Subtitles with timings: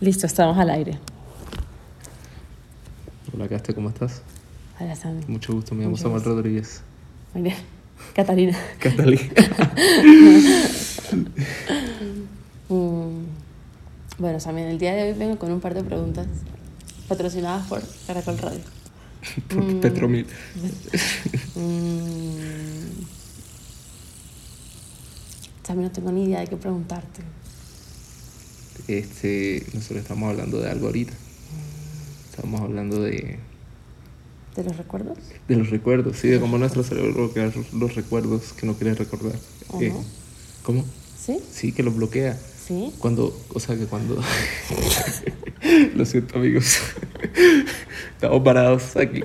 [0.00, 0.98] Listo, estamos al aire.
[3.34, 4.22] Hola, Caste, ¿cómo estás?
[4.78, 5.22] Hola, Sammy.
[5.26, 6.22] Mucho gusto, me llamo Samuel.
[6.22, 6.82] Rodríguez.
[7.34, 7.56] Muy bien.
[8.14, 8.56] Catalina.
[8.78, 9.18] Catalí.
[12.68, 13.26] Mm,
[14.18, 16.26] Bueno, Sammy, en el día de hoy vengo con un par de preguntas
[17.06, 18.60] patrocinadas por Caracol Radio.
[19.54, 19.80] Mm.
[19.80, 20.26] Petromil.
[21.54, 23.04] Mm.
[25.64, 27.22] Sammy, no tengo ni idea de qué preguntarte.
[28.88, 31.12] Este, nosotros estamos hablando de algo ahorita.
[32.30, 33.38] Estamos hablando de,
[34.54, 35.18] ¿De los recuerdos?
[35.48, 39.34] de los recuerdos, sí, de cómo nuestro cerebro bloquea los recuerdos que no quiere recordar.
[39.68, 40.04] ¿O Eh, no?
[40.62, 40.84] ¿Cómo?
[41.18, 41.38] ¿Sí?
[41.52, 42.38] Sí, que los bloquea.
[42.66, 42.92] ¿Sí?
[42.98, 44.20] Cuando, o sea, que cuando...
[45.94, 46.78] Lo siento, amigos.
[48.14, 49.22] Estamos parados aquí.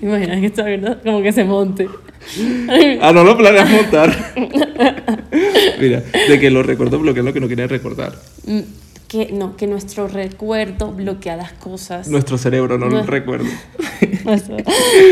[0.00, 1.88] Imaginas que está viendo como que se monte.
[3.00, 4.34] Ah, no lo planeas montar.
[5.80, 8.14] Mira, de que los recuerdos bloquean lo que no quieren recordar.
[8.46, 8.60] Mm,
[9.08, 12.08] Que no, que nuestro recuerdo bloquea las cosas.
[12.08, 13.48] Nuestro cerebro no lo recuerda.
[14.24, 14.56] Nuestro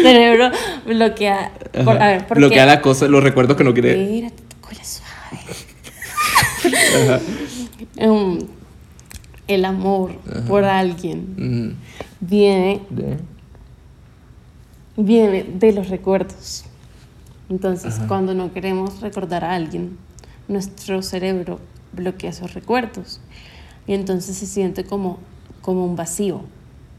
[0.03, 0.51] cerebro
[0.87, 1.51] bloquea.
[1.85, 2.71] por- a ver, ¿por bloquea qué?
[2.73, 3.97] las cosas, los recuerdos que no quiere.
[3.97, 5.41] Mira, te tocó la suave.
[7.05, 7.21] Ajá.
[8.07, 8.39] Um,
[9.49, 10.13] el amor
[10.47, 11.71] por alguien Mm,
[12.21, 13.17] viene, de-
[14.99, 16.66] viene de los recuerdos.
[17.49, 18.09] Entonces, Ajá.
[18.09, 19.97] cuando no queremos recordar a alguien,
[20.49, 21.61] nuestro cerebro
[21.93, 23.21] bloquea esos recuerdos.
[23.87, 25.19] Y entonces se siente como,
[25.63, 26.41] como un vacío.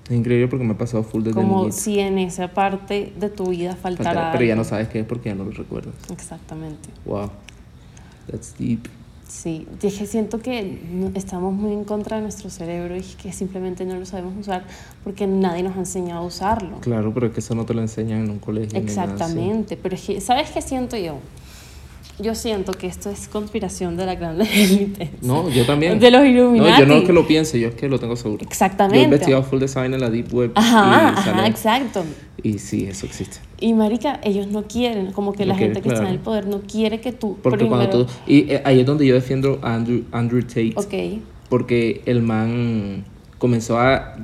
[0.10, 1.76] Es increíble porque me ha pasado full desde Como niñito.
[1.76, 4.14] si en esa parte de tu vida faltara.
[4.14, 5.94] Falta- Pero ya no sabes qué es porque ya no lo recuerdas.
[6.10, 6.90] Exactamente.
[7.06, 7.30] Wow.
[8.32, 8.88] That's deep.
[9.28, 10.80] Sí, dije, siento que
[11.16, 14.64] estamos muy en contra de nuestro cerebro y que simplemente no lo sabemos usar
[15.04, 16.80] porque nadie nos ha enseñado a usarlo.
[16.80, 18.80] Claro, pero es que eso no te lo enseñan en un colegio.
[18.80, 21.18] Exactamente, pero es que, ¿sabes qué siento yo?
[22.20, 25.12] Yo siento que esto es conspiración de la gran élite.
[25.22, 26.00] No, yo también.
[26.00, 26.80] De los No, Illuminati.
[26.82, 28.44] yo no es que lo piense, yo es que lo tengo seguro.
[28.44, 28.98] Exactamente.
[28.98, 30.52] Yo he investigado full design en la Deep Web.
[30.56, 32.04] Ajá, y, ajá, exacto.
[32.42, 33.38] y sí, eso existe.
[33.60, 36.48] Y marica, ellos no quieren, como que No la gente que está en el poder
[36.48, 37.78] no quiere que tú Porque primero...
[37.90, 38.12] cuando tú.
[38.26, 40.74] Y eh, ahí es donde yo defiendo a Andrew, Andrew Tate.
[40.76, 43.04] Ok, Porque el man
[43.38, 44.16] comenzó a.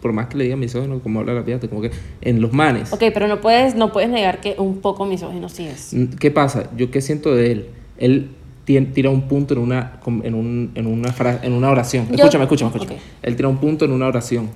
[0.00, 2.92] por más que le diga misógino, como habla la fíjate, como que en los manes.
[2.92, 5.92] ok, pero no puedes, no puedes negar que un poco misógino sí es.
[5.94, 6.70] Mm, ¿Qué pasa?
[6.76, 7.66] Yo qué siento de él.
[7.98, 8.30] Él
[8.64, 12.06] tira un punto en una, en un, en una, fra- en una oración.
[12.08, 12.96] Yo- Escúchame, escúchame, escúchame.
[12.96, 13.02] ok.
[13.22, 14.48] Él tira un punto en una oración.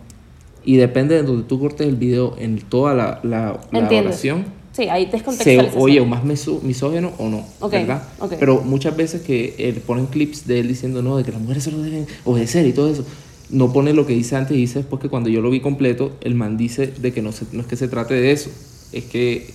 [0.65, 4.89] Y depende de donde tú cortes el video en toda la, la, la oración, Sí,
[4.89, 5.81] ahí descontextualización.
[5.83, 7.45] oye o más misógeno o no.
[7.61, 8.03] Ok, ¿Verdad?
[8.19, 8.35] ok.
[8.41, 11.63] Pero muchas veces que él ponen clips de él diciendo no, de que las mujeres
[11.65, 13.05] solo deben obedecer y todo eso.
[13.55, 16.13] No pone lo que dice antes y dice después que cuando yo lo vi completo,
[16.23, 18.51] el man dice de que no, se- no es que se trate de eso.
[18.93, 19.49] Es que,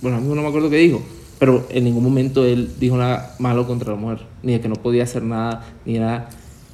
[0.00, 1.00] bueno, a mí no me acuerdo qué dijo,
[1.38, 4.74] pero en ningún momento él dijo nada malo contra la mujer, ni de que no
[4.74, 6.30] podía hacer nada, ni nada.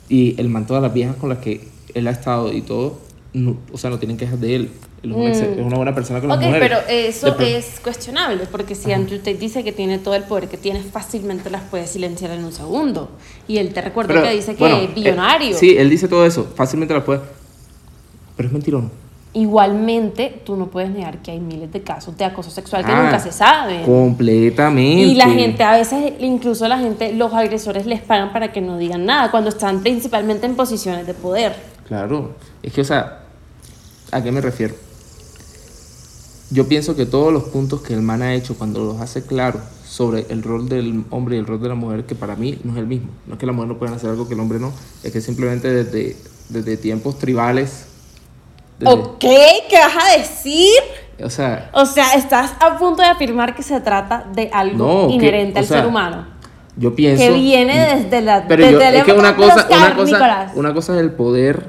[0.09, 2.99] Y el man, todas las viejas con las que él ha estado y todo,
[3.35, 4.71] no- o sea, no tienen quejas de él.
[5.03, 6.41] Él es, una, es una buena persona con las Mm.
[6.43, 6.69] Ok, mujeres.
[6.69, 10.57] pero eso es cuestionable, porque si Andrew Tate dice que tiene todo el poder que
[10.57, 13.11] tiene, fácilmente las puede silenciar en un segundo.
[13.47, 15.51] Y él te recuerda Pero, que dice que bueno, es billonario.
[15.51, 17.21] eh, sí, él dice todo eso, fácilmente las puede.
[18.37, 18.91] Pero es no.
[19.35, 23.03] Igualmente, tú no puedes negar que hay miles de casos de acoso sexual que Ah,
[23.05, 23.85] nunca se saben.
[23.85, 25.03] Completamente.
[25.03, 28.79] Y la gente, a veces, incluso la gente, los agresores les pagan para que no
[28.79, 31.55] digan nada, cuando están principalmente en posiciones de poder.
[31.87, 32.33] Claro.
[32.63, 33.21] Es que, o sea,
[34.11, 34.75] ¿a qué me refiero?
[36.51, 39.61] Yo pienso que todos los puntos que el man ha hecho cuando los hace claro
[39.87, 42.73] sobre el rol del hombre y el rol de la mujer, que para mí no
[42.73, 43.09] es el mismo.
[43.27, 44.73] No es que la mujer no pueda hacer algo que el hombre no,
[45.03, 46.17] es que simplemente desde,
[46.49, 47.87] desde tiempos tribales.
[48.79, 50.73] desde- Ok, ¿qué vas a decir?
[51.23, 55.09] O sea, O sea, estás a punto de afirmar que se trata de algo No,
[55.09, 56.27] que- inherente o al sea, ser humano.
[56.77, 57.23] yo pienso.
[57.25, 58.47] Que viene desde la.
[58.47, 61.67] Pero desde yo, es que una cosa, una cosa, una cosa es el poder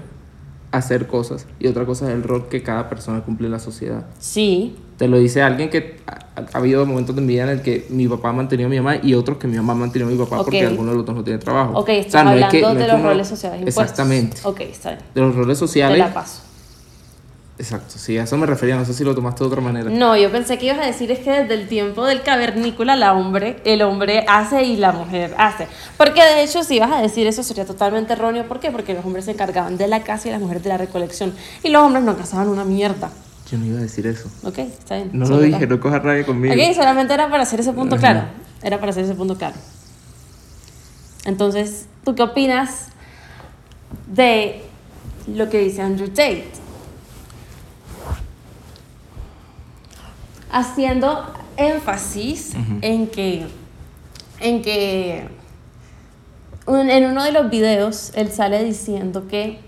[0.72, 4.06] hacer cosas y otra cosa es el rol que cada persona cumple en la sociedad.
[4.20, 4.76] Sí.
[4.98, 6.20] Te lo dice alguien que ha,
[6.54, 8.78] ha habido momentos de mi vida en el que mi papá ha mantenido a mi
[8.78, 11.06] mamá y otros que mi mamá ha mantenido a mi papá porque alguno de los
[11.06, 11.72] dos no tiene trabajo.
[11.80, 13.84] Ok, O estás sea, no es hablando que- no de los uno- roles sociales impuestos.
[13.84, 14.38] Exactamente.
[14.44, 15.02] Ok, está bien.
[15.16, 15.98] De los roles Te sociales.
[16.00, 16.42] la paso.
[17.60, 19.90] Exacto, sí, a eso me refería, no sé si lo tomaste de otra manera.
[19.90, 23.14] No, yo pensé que ibas a decir es que desde el tiempo del cavernícola la
[23.14, 25.68] hombre, el hombre hace y la mujer hace.
[25.98, 28.48] Porque de hecho si ibas a decir eso sería totalmente erróneo.
[28.48, 28.72] ¿Por qué?
[28.72, 31.34] Porque los hombres se encargaban de la casa y las mujeres de la recolección.
[31.62, 33.12] Y los hombres no cazaban una mierda.
[33.52, 34.30] Yo no iba a decir eso.
[34.44, 34.60] ¿Ok?
[34.60, 35.10] Está bien.
[35.12, 36.54] No lo dije, no cojas rabia conmigo.
[36.54, 38.02] Ok, solamente era para hacer ese punto Ajá.
[38.02, 38.28] claro.
[38.64, 39.56] Era para hacer ese punto claro.
[41.26, 42.88] Entonces, ¿tú qué opinas
[44.08, 44.62] de
[45.28, 46.69] lo que dice Andrew Tate?
[50.52, 53.46] Haciendo énfasis en que
[54.40, 55.28] en que
[56.66, 59.60] un- en uno de los videos, él sale diciendo que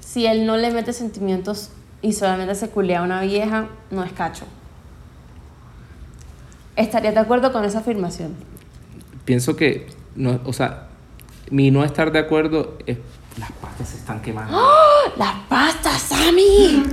[0.00, 1.70] si él no le mete sentimientos
[2.02, 4.44] y solamente se culea a una vieja, no es cacho.
[6.76, 8.34] ¿Estarías de acuerdo con esa afirmación?
[9.24, 9.86] Pienso que,
[10.16, 10.88] no, o sea,
[11.50, 12.98] mi no estar de acuerdo es.
[13.38, 14.60] Las pastas se están quemando.
[15.16, 16.84] ¡Las pastas, Sammy!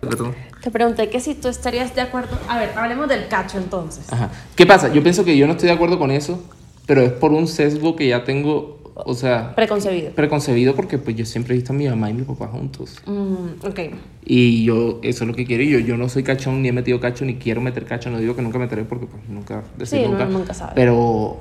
[0.00, 0.34] Perdón.
[0.62, 2.38] Te pregunté que si tú estarías de acuerdo.
[2.48, 4.10] A ver, hablemos del cacho entonces.
[4.12, 4.30] Ajá.
[4.54, 4.92] ¿Qué pasa?
[4.92, 6.42] Yo pienso que yo no estoy de acuerdo con eso,
[6.86, 10.10] pero es por un sesgo que ya tengo, o sea, Preconcebido.
[10.12, 13.00] preconcebido porque pues yo siempre he visto a mi mamá y mi papá juntos.
[13.06, 13.80] Mm, ok.
[14.26, 15.62] Y yo, eso es lo que quiero.
[15.62, 18.10] Y yo, yo no soy cachón, ni he metido cacho, ni quiero meter cacho.
[18.10, 20.24] No digo que nunca meteré porque pues nunca decir Sí, no, nunca.
[20.26, 20.72] nunca sabe.
[20.74, 21.38] Pero,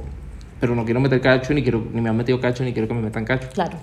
[0.60, 2.94] pero no quiero meter cacho, ni, quiero, ni me han metido cacho, ni quiero que
[2.94, 3.50] me metan cacho.
[3.54, 3.77] Claro.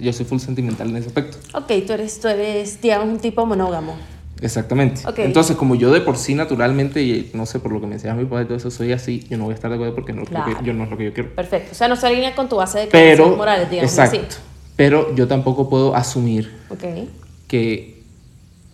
[0.00, 1.36] Yo soy full sentimental en ese aspecto.
[1.56, 3.96] Ok, tú eres, tú eres, digamos, un tipo monógamo.
[4.40, 5.02] Exactamente.
[5.06, 5.20] Ok.
[5.20, 8.14] Entonces, como yo de por sí naturalmente, y no sé, por lo que me enseña
[8.14, 10.24] mi y todo eso, soy así, yo no voy a estar de acuerdo porque no,
[10.24, 10.58] Claro.
[10.58, 11.34] que- yo no es lo que yo quiero.
[11.34, 11.70] Perfecto.
[11.72, 14.18] O sea, no se alinea con tu base de Pero, morales, digamos exacto.
[14.28, 14.38] así.
[14.76, 16.82] Pero yo tampoco puedo asumir Ok.
[17.46, 18.02] que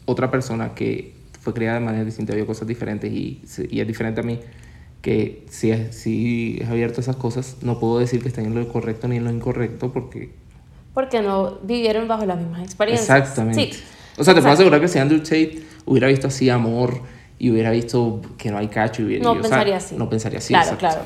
[0.06, 4.20] otra persona que fue criada de manera distinta vio cosas diferentes y, y es diferente
[4.20, 4.40] a mí,
[5.02, 8.54] que si es, si es abierto a esas cosas, no puedo decir que estén en
[8.54, 10.30] lo correcto ni en lo incorrecto porque...
[10.94, 13.08] Porque no vivieron bajo las mismas experiencias.
[13.08, 13.72] Exactamente.
[13.72, 13.82] Sí.
[14.18, 17.00] O sea, te puedo asegurar que si Andrew Tate hubiera visto así amor
[17.38, 19.24] y hubiera visto que no hay cacho y hubiera...
[19.24, 19.94] No y, o sea, pensaría así.
[19.96, 20.48] No pensaría así.
[20.48, 20.86] Claro, exacto.
[20.86, 21.02] claro.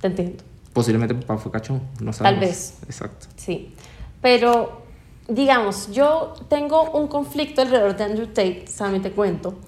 [0.00, 0.44] Te entiendo.
[0.72, 2.40] Posiblemente papá fue cachón, no sabemos.
[2.40, 2.74] vez.
[2.86, 3.26] Exacto.
[3.36, 3.72] Sí.
[4.20, 4.82] Pero,
[5.28, 9.58] digamos, yo tengo un conflicto alrededor de Andrew Tate, Sammy, te cuento.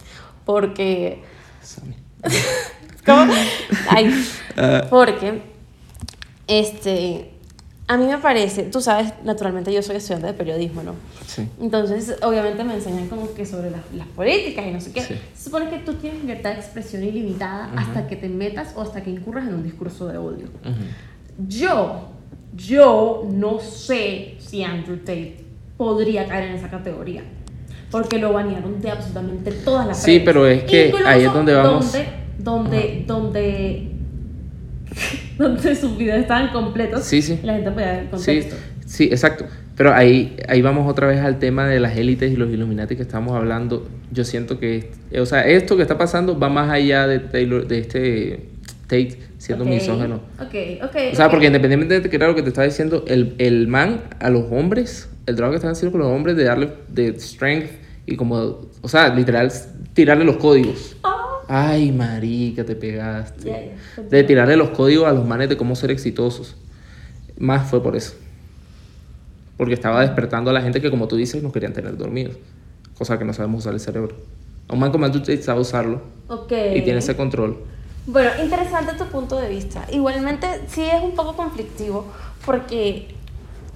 [0.45, 1.23] Porque.
[1.63, 1.95] Sammy.
[3.07, 3.33] ¿Cómo?
[3.89, 4.29] Ay.
[4.57, 4.87] Ah.
[4.91, 5.43] Porque.
[6.47, 7.38] Este.
[7.91, 10.95] A mí me parece, tú sabes, naturalmente yo soy estudiante de periodismo, ¿no?
[11.27, 11.49] Sí.
[11.59, 15.01] Entonces, obviamente me enseñan como que sobre las, las políticas y no sé qué.
[15.01, 15.15] Sí.
[15.35, 19.03] Se supone que tú tienes libertad de expresión ilimitada hasta que te metas o hasta
[19.03, 20.49] que incurras en un discurso de odio.
[20.65, 21.49] Ujú.
[21.49, 22.09] Yo,
[22.55, 25.45] yo no sé si Andrew Tate
[25.79, 27.23] podría caer en esa categoría.
[27.91, 31.55] Porque lo banearon de absolutamente todas las Sí, pero es que Incluso ahí es donde
[31.55, 31.91] vamos.
[31.91, 32.09] Donde,
[32.39, 33.93] donde, donde,
[35.39, 37.05] donde sus videos estaban completos.
[37.05, 37.39] Sí, sí.
[37.43, 38.57] La gente podía ver el Sí, contexto.
[38.87, 39.47] sí, exacto.
[39.77, 43.03] Pero ahí, ahí vamos otra vez al tema de las élites y los Illuminati que
[43.03, 43.87] estamos hablando.
[44.11, 47.79] Yo siento que, o sea, esto que está pasando va más allá de Taylor, de
[47.79, 48.49] este
[48.89, 50.17] Tate siendo Ok, misógeno.
[50.41, 50.97] Ok, ok.
[51.13, 54.01] O sea, porque independientemente de que era lo que te estaba diciendo, el, el man
[54.19, 57.71] a los hombres, el trabajo que están haciendo con los hombres de darle de strength
[58.07, 58.37] y como,
[58.81, 59.53] o sea, literal,
[59.93, 60.97] tirarle los códigos.
[61.05, 61.18] Ah,
[61.49, 63.51] Ay, marica, te pegaste.
[63.51, 64.03] Ya, ya.
[64.03, 66.57] De tirarle los códigos a los manes de cómo ser exitosos.
[67.39, 68.15] Más fue por eso.
[69.57, 72.37] Porque estaba despertando a la gente que, como tú dices, nos querían tener dormidos.
[72.97, 74.15] Cosa que no sabemos usar el cerebro.
[74.71, 76.53] Un man como Tate sabe usarlo ok.
[76.77, 77.57] y tiene ese control.
[78.07, 79.87] Bueno, interesante tu punto de vista.
[79.91, 82.07] Igualmente, sí es un poco conflictivo
[82.45, 83.09] porque,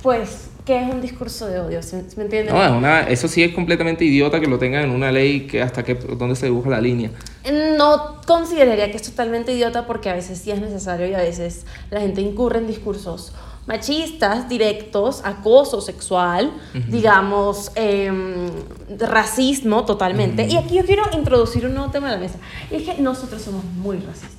[0.02, 1.82] pues, ¿qué es un discurso de odio?
[1.82, 2.52] ¿Sí- sí ¿Me entiendes?
[2.52, 5.62] No, es una, eso sí es completamente idiota que lo tengan en una ley que
[5.62, 7.10] hasta que, dónde se dibuja la línea.
[7.50, 11.66] No consideraría que es totalmente idiota porque a veces sí es necesario y a veces
[11.90, 13.32] la gente incurre en discursos
[13.66, 16.52] machistas, directos, acoso sexual,
[16.88, 18.50] digamos, em,
[18.98, 20.46] racismo totalmente.
[20.46, 22.38] Y aquí yo quiero introducir un nuevo tema a la mesa.
[22.70, 24.30] Y es que nosotros somos muy racistas.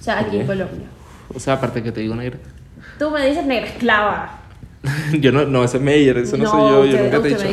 [0.00, 0.46] O sea, aquí en.
[0.46, 0.86] Colombia.
[1.34, 2.38] O sea, aparte que te digo negra.
[2.98, 4.40] Tú me dices negra esclava.
[5.20, 7.44] yo no, no, ese es Meyer, eso no, soy yo, yo nunca te he dicho.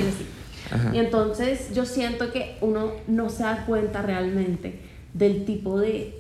[0.94, 4.87] Y entonces yo siento que uno no se da cuenta realmente
[5.18, 6.14] del tipo de,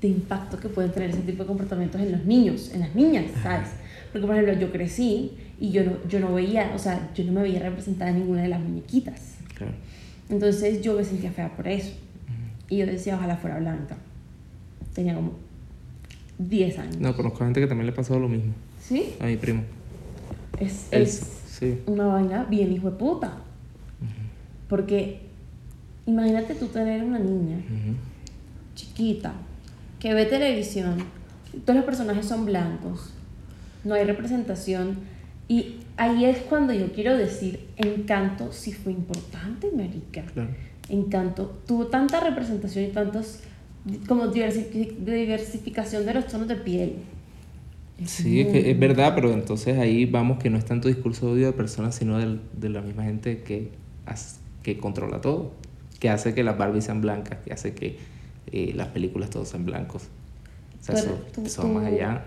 [0.00, 3.26] de impacto que pueden tener ese tipo de comportamientos en los niños, en las niñas,
[3.42, 3.68] ¿sabes?
[4.12, 7.32] Porque, por ejemplo, yo crecí y yo no, yo no veía, o sea, yo no
[7.32, 9.34] me veía representada en ninguna de las muñequitas.
[9.54, 9.72] Claro.
[10.28, 11.92] Entonces yo me sentía fea por eso.
[12.68, 13.96] Y yo decía, ojalá fuera blanca.
[14.94, 15.32] Tenía como
[16.38, 16.98] 10 años.
[16.98, 18.52] No, conozco gente que también le ha pasado lo mismo.
[18.80, 19.14] ¿Sí?
[19.20, 19.62] A mi primo.
[20.58, 21.80] Es, es, sí.
[21.86, 23.38] una vaina bien hijo de puta.
[24.68, 25.20] Porque
[26.06, 27.94] imagínate tú tener una niña Ujú.
[28.74, 29.32] Chiquita
[30.00, 30.96] que ve televisión,
[31.64, 33.12] todos los personajes son blancos,
[33.84, 34.98] no hay representación
[35.48, 40.22] y ahí es cuando yo quiero decir, Encanto sí fue importante, marica.
[40.32, 40.50] Claro.
[40.88, 43.40] Encanto tuvo tanta representación y tantos
[44.08, 46.94] como diversi- diversificación de los tonos de piel.
[48.06, 51.32] Sí, es, que es verdad, pero entonces ahí vamos que no es tanto discurso de
[51.32, 53.70] odio de personas, sino del- de, la misma gente que,
[54.62, 55.52] que controla todo,
[56.00, 57.98] que hace que las Barbies sean blancas, que hace que
[58.56, 60.04] eh, las películas todos sean blancos.
[60.80, 62.22] O sea, eso, tú- eso tú- más allá,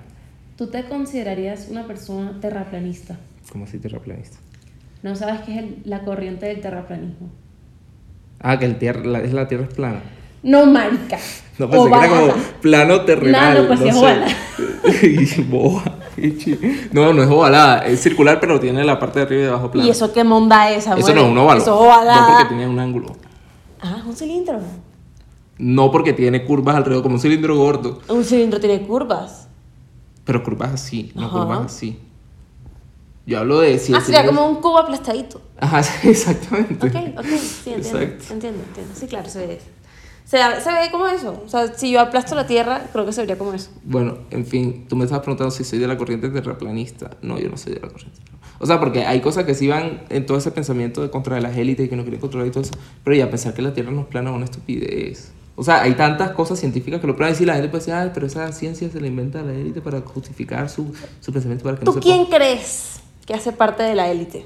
[0.58, 3.16] ¿Tú te considerarías una persona terraplanista?
[3.52, 4.38] como así terraplanista.
[5.04, 7.30] ¿No sabes qué es el- la corriente del terraplanismo?
[8.42, 10.02] Ah, que el tierra, la, es la tierra es plana.
[10.44, 11.18] No, marica.
[11.60, 13.54] No pensé que era como plano terrenal.
[13.56, 14.28] No, no, pues es ovalada.
[16.92, 19.72] No, no es ovalada, es circular, pero tiene la parte de arriba y de abajo
[19.72, 19.88] plana.
[19.88, 21.00] ¿Y eso qué monda es, amor?
[21.00, 21.62] Eso no es un óvalo.
[21.62, 22.22] Eso es ovalada.
[22.22, 23.16] No porque tiene un ángulo.
[23.82, 24.60] Ah, un cilindro.
[25.60, 28.00] No porque tiene curvas alrededor, como un cilindro gordo.
[28.10, 29.48] Un cilindro tiene curvas.
[30.24, 31.40] Pero curvas así, no Ajá.
[31.40, 32.00] curvas así.
[33.26, 35.42] Yo hablo de si ah, sería cilindro- como un cubo aplastadito.
[35.60, 36.88] Ajá, sí, exactamente.
[36.88, 38.00] Ok, ok, sí, entiendo.
[38.02, 38.34] Exacto.
[38.34, 38.94] Entiendo, entiendo.
[38.96, 39.60] Sí, claro, se ve.
[40.26, 41.42] Se, se ve como eso.
[41.46, 43.70] O sea, si yo aplasto la tierra, creo que se vería como eso.
[43.84, 47.12] Bueno, en fin, tú me estabas preguntando si soy de la corriente terraplanista.
[47.22, 48.20] No, yo no soy de la corriente.
[48.60, 51.42] O sea, porque hay cosas que sí van en todo ese pensamiento de contra de
[51.42, 52.74] las élites y que no quieren controlar y todo eso.
[53.04, 55.32] Pero ya pensar que la Tierra no es plana es una estupidez.
[55.60, 57.48] O sea, hay tantas cosas científicas que lo pueden decir.
[57.48, 60.70] La gente puede decir, ay, pero esa ciencia se la inventa la élite para justificar
[60.70, 64.10] su, su pensamiento para que no ¿Tú se quién crees que hace parte de la
[64.12, 64.46] élite?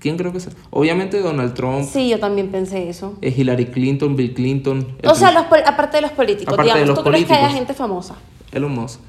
[0.00, 0.52] ¿Quién creo que sea?
[0.70, 3.16] Obviamente Donald Trump, Sí, yo también pensé eso.
[3.22, 6.78] eh, Hillary Clinton, Bill Clinton, el O sea, los, aparte de los políticos, Aparte de
[6.80, 7.58] digamos, los ¿tú crees que haya políticos.
[7.68, 8.14] gente famosa?
[8.52, 9.00] Elon Musk.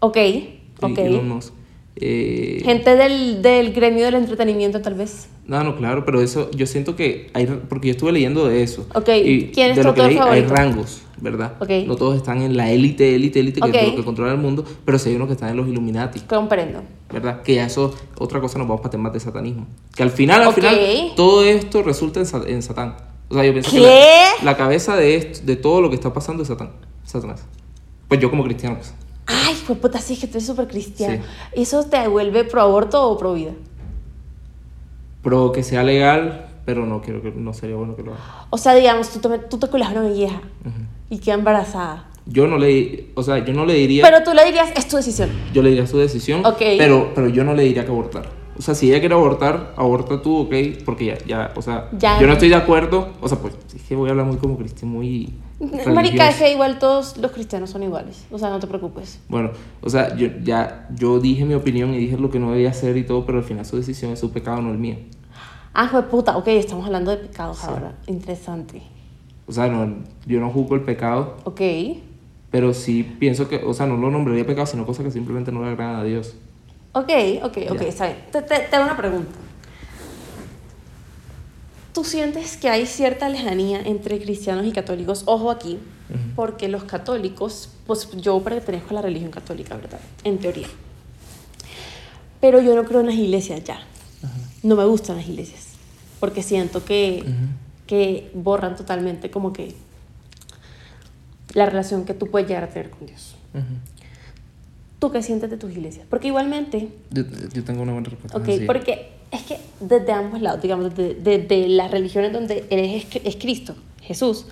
[0.00, 0.16] Ok,
[0.80, 0.98] ok.
[0.98, 1.52] Elon Musk.
[1.96, 5.28] Eh, Gente del, del gremio del entretenimiento, tal vez.
[5.46, 8.86] No, no, claro, pero eso, yo siento que hay, porque yo estuve leyendo de eso.
[8.94, 10.54] Ok, y ¿quién es de tu lo que leí, hay favorito?
[10.54, 11.52] rangos, ¿verdad?
[11.60, 11.70] Ok.
[11.86, 13.74] No todos están en la élite, élite, élite, que Ok.
[13.76, 16.20] es lo que controla el mundo, pero sí hay unos que están en los Illuminati,
[16.20, 16.82] Comprendo.
[17.12, 17.42] ¿verdad?
[17.42, 19.66] Que ya eso, otra cosa, nos vamos para temas de satanismo.
[19.94, 20.54] Que al final, al Ok.
[20.54, 20.78] final,
[21.14, 22.96] todo esto resulta en, en Satán.
[23.28, 23.84] O sea, yo pienso que ¿Qué?
[24.40, 26.70] la, la cabeza de, esto, de todo lo que está pasando es Satán,
[27.04, 27.44] Satanás.
[28.08, 28.92] Pues yo como cristiano, pues.
[29.26, 31.22] Ay, pues puta, sí, es que tú eres súper cristiano.
[31.52, 33.52] ¿Eso te devuelve pro aborto o pro vida?
[35.22, 38.46] Pero que sea legal, pero no quiero que, no sería bueno que lo haga.
[38.50, 40.40] O sea, digamos, tú te, tú te culas a una vieja
[41.08, 42.08] y queda embarazada.
[42.26, 44.02] Yo no le, o sea, yo no le diría...
[44.04, 45.30] Pero tú le dirías, es tu decisión.
[45.52, 46.58] Yo le diría su decisión, Ok.
[46.78, 48.28] pero, pero yo no le diría que abortar.
[48.58, 50.54] O sea, si ella quiere abortar, aborta tú, ok,
[50.84, 52.20] porque ya, ya, o sea, Ya.
[52.20, 54.56] yo no estoy de acuerdo, o sea, pues, es que voy a hablar muy como
[54.56, 55.34] cristiano, muy
[55.94, 58.26] Marica, es que igual todos los cristianos son iguales.
[58.30, 59.20] O sea, no te preocupes.
[59.28, 62.70] Bueno, o sea, yo ya, yo dije mi opinión y dije lo que no debía
[62.70, 64.96] hacer y todo, pero al final su decisión es su pecado, no el mío.
[65.72, 66.36] Ah, fue puta.
[66.36, 67.94] Ok, estamos hablando de pecados ahora.
[68.06, 68.82] Interesante.
[69.46, 69.96] O sea, no,
[70.26, 71.60] yo no juzgo el pecado, Ok.
[72.50, 75.62] pero sí pienso que, o sea, no lo nombraría pecado, sino cosas que simplemente no
[75.62, 76.34] le agradan a Dios.
[76.92, 77.10] Ok,
[77.42, 77.88] ok, ok, Ya.
[77.88, 78.18] está bien.
[78.32, 79.30] Te, te, te hago una pregunta.
[81.94, 85.22] ¿Tú sientes que hay cierta lejanía entre cristianos y católicos?
[85.26, 85.78] Ojo aquí,
[86.34, 90.00] porque los católicos, pues yo pertenezco a la religión católica, ¿verdad?
[90.24, 90.66] En teoría.
[92.40, 93.78] Pero yo no creo en las iglesias ya.
[94.64, 95.68] No me gustan las iglesias.
[96.18, 97.24] Porque siento que,
[97.86, 99.76] que borran totalmente como que
[101.52, 103.36] la relación que tú puedes llegar a tener con Dios.
[104.98, 106.06] ¿Tú qué sientes de tus iglesias?
[106.10, 107.22] Porque igualmente Yo,
[107.52, 108.36] yo tengo una buena respuesta.
[108.36, 108.64] Ok, sí.
[108.66, 113.36] porque es que desde ambos lados, digamos, desde, desde las religiones donde eres es, es
[113.36, 114.46] Cristo, Jesús,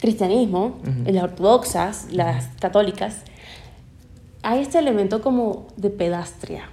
[0.00, 3.22] cristianismo, las ortodoxas, las católicas,
[4.42, 6.68] hay este elemento como de pedastria,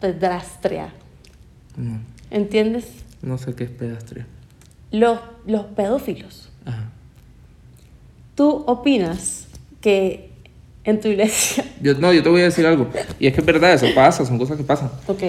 [0.00, 0.92] pedrastria,
[1.76, 2.86] No, ¿entiendes?
[3.22, 4.26] no sé qué es pedastria.
[4.90, 6.48] Los, los pedófilos.
[6.64, 6.90] Ajá.
[8.34, 9.46] ¿Tú opinas
[9.80, 10.30] que
[10.84, 11.64] en tu iglesia...
[11.82, 12.88] Yo, no, yo te voy a decir algo.
[13.18, 14.90] Y es que es verdad, eso pasa, son cosas que pasan.
[15.06, 15.22] Ok,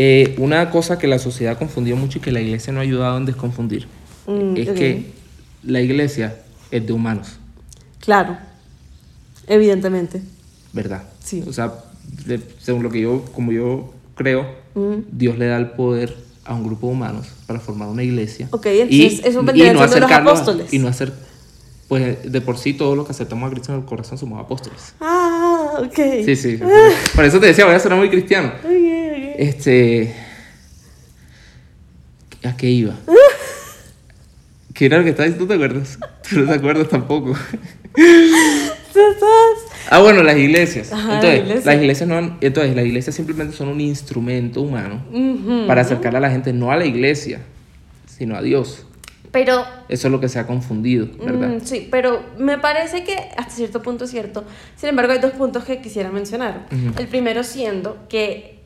[0.00, 3.16] Eh, una cosa que la sociedad confundió mucho y que la iglesia no ha ayudado
[3.18, 3.88] en desconfundir
[4.28, 5.06] Mm, es que
[5.64, 6.36] la iglesia
[6.70, 7.38] es de humanos,
[7.98, 8.36] claro,
[9.48, 10.22] evidentemente.
[10.72, 11.02] ¿verdad?
[11.24, 11.42] Sí.
[11.48, 11.72] O sea,
[12.26, 14.96] de- según lo que yo, como yo creo, Mm.
[15.10, 16.14] Dios le da el poder
[16.44, 18.48] a un grupo de humanos para formar una iglesia.
[18.52, 20.72] Ok, entonces eso vendrían siendo los acercarlos a- apóstoles.
[20.72, 21.12] Y no hacer,
[21.88, 24.94] pues de por sí todos los que aceptamos a Cristo en el corazón somos apóstoles.
[25.00, 25.98] Ah, ok.
[26.24, 26.58] Sí, sí.
[27.16, 28.52] Por eso te decía, voy a sonar muy cristiano.
[28.62, 28.97] Ok, ok.
[29.38, 30.12] Este.
[32.44, 32.94] ¿A qué iba?
[34.74, 35.46] ¿Qué era lo que estabas diciendo?
[35.54, 35.98] ¿Tú te acuerdas?
[36.28, 37.34] Tú no te acuerdas tampoco.
[39.90, 40.92] Ah, bueno, las iglesias.
[40.92, 41.72] Ajá, entonces, la iglesia.
[41.72, 45.02] las iglesias no han- entonces, las iglesias simplemente son un instrumento humano
[45.66, 47.40] para acercar a la gente no a la iglesia,
[48.06, 48.84] sino a Dios.
[49.30, 51.48] Pero, Eso es lo que se ha confundido, ¿verdad?
[51.48, 54.44] mm, sí, pero me parece que hasta cierto punto es cierto.
[54.76, 56.66] Sin embargo, hay dos puntos que quisiera mencionar.
[56.98, 58.57] El primero siendo que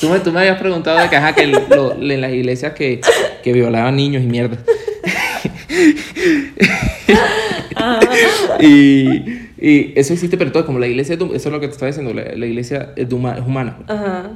[0.00, 3.00] Tú, me, tú me habías preguntado de que, ajá, que lo- en las iglesias que,
[3.42, 4.58] que violaban niños y mierda.
[8.60, 9.22] y,
[9.58, 11.86] y eso existe, pero todo, como la iglesia, es eso es lo que te estaba
[11.88, 13.78] diciendo, la, la iglesia es, huma- es humana.
[13.88, 14.30] Ajá.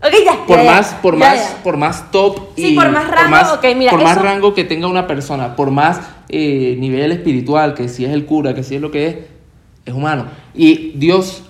[0.00, 0.46] Ok, ya.
[0.46, 0.70] Por ya, ya.
[0.72, 4.16] más, por más, por más top Sí, y por más rango, ok, mira, por más
[4.20, 8.54] rango que tenga una persona, por más eh, nivel espiritual, que si es el cura,
[8.54, 9.16] que si es lo que es,
[9.90, 10.26] es humano.
[10.54, 11.44] Y Dios,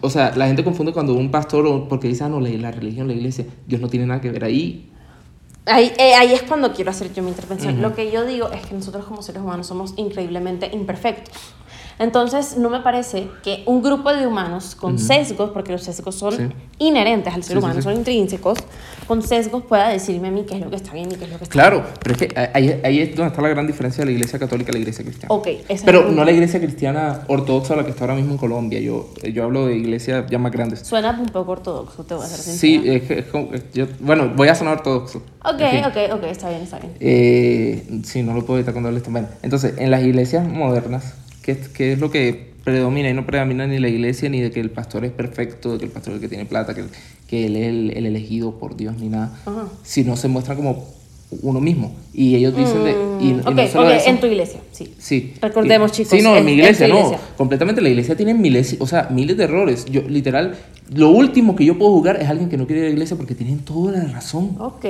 [0.00, 3.08] o sea, la gente confunde cuando un pastor, porque dice, ah, no, la, la religión,
[3.08, 4.90] la iglesia, Dios no tiene nada que ver ahí.
[5.66, 7.82] Ahí, eh, ahí es cuando quiero hacer yo mi intervención.
[7.82, 11.34] Lo que yo digo es que nosotros como seres humanos somos increíblemente imperfectos.
[11.98, 16.32] Entonces, no me parece que un grupo de humanos con sesgos, porque los sesgos son
[16.36, 16.42] Sí.
[16.78, 17.82] inherentes al ser Sí, sí, humano, sí.
[17.82, 18.58] son intrínsecos,
[19.08, 21.30] con sesgos pueda decirme a mí qué es lo que está bien y qué es
[21.30, 24.02] lo que está Claro, pero es que ahí, ahí es donde está la gran diferencia
[24.04, 25.34] de la iglesia católica y la iglesia cristiana.
[25.34, 26.14] Ok, es el Pero punto.
[26.16, 28.78] no la iglesia cristiana ortodoxa, la que está ahora mismo en Colombia.
[28.80, 30.80] Yo, yo hablo de iglesias ya más grandes.
[30.86, 32.94] Suena un poco ortodoxo, te voy a ser Sí, sincera.
[32.94, 35.18] es que es como- es- yo- bueno, voy a sonar ortodoxo.
[35.44, 35.84] Ok, En fin.
[35.84, 36.92] ok, ok, está bien, está bien.
[37.00, 39.26] Eh, sí, no lo puedo evitar cuando hables también.
[39.42, 41.14] Entonces, en las iglesias modernas,
[41.56, 43.08] ¿qué, es- lo que predomina?
[43.08, 45.84] Y no predomina ni la iglesia, ni de que el pastor es perfecto, de que
[45.86, 46.84] el pastor es el que tiene plata, que,
[47.26, 49.38] que él es el, el elegido por Dios, ni nada.
[49.46, 49.68] Ajá.
[49.82, 50.84] Sino se muestra como
[51.42, 51.94] uno mismo.
[52.14, 52.94] Y ellos dicen de...
[53.20, 54.94] Y, y Mm, ok, no solo ok, eso, en tu iglesia, sí.
[54.98, 55.34] Sí.
[55.42, 57.12] Recordemos, chicos, Sí, no, en mi es iglesia, no.
[57.36, 59.84] Completamente la iglesia tiene miles, o sea, miles de errores.
[59.86, 60.56] Yo, literal,
[60.94, 63.16] lo último que yo puedo jugar es alguien que no quiere ir a la iglesia
[63.16, 64.56] porque tienen toda la razón.
[64.58, 64.86] Ok.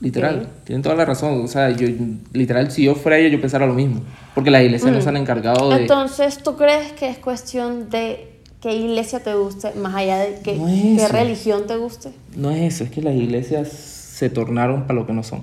[0.00, 1.42] Literal, tienen toda la razón.
[1.44, 1.86] O sea, yo,
[2.32, 4.00] literal, si yo fuera ellos, yo pensara lo mismo.
[4.34, 5.76] Porque las iglesias no se han encargado de.
[5.76, 5.80] Mm.
[5.80, 10.56] Entonces, ¿tú crees que es cuestión de qué iglesia te guste, más allá de que,
[10.56, 12.10] No es qué religión te guste?
[12.36, 15.42] No es eso, es que las iglesias se tornaron para lo que no son.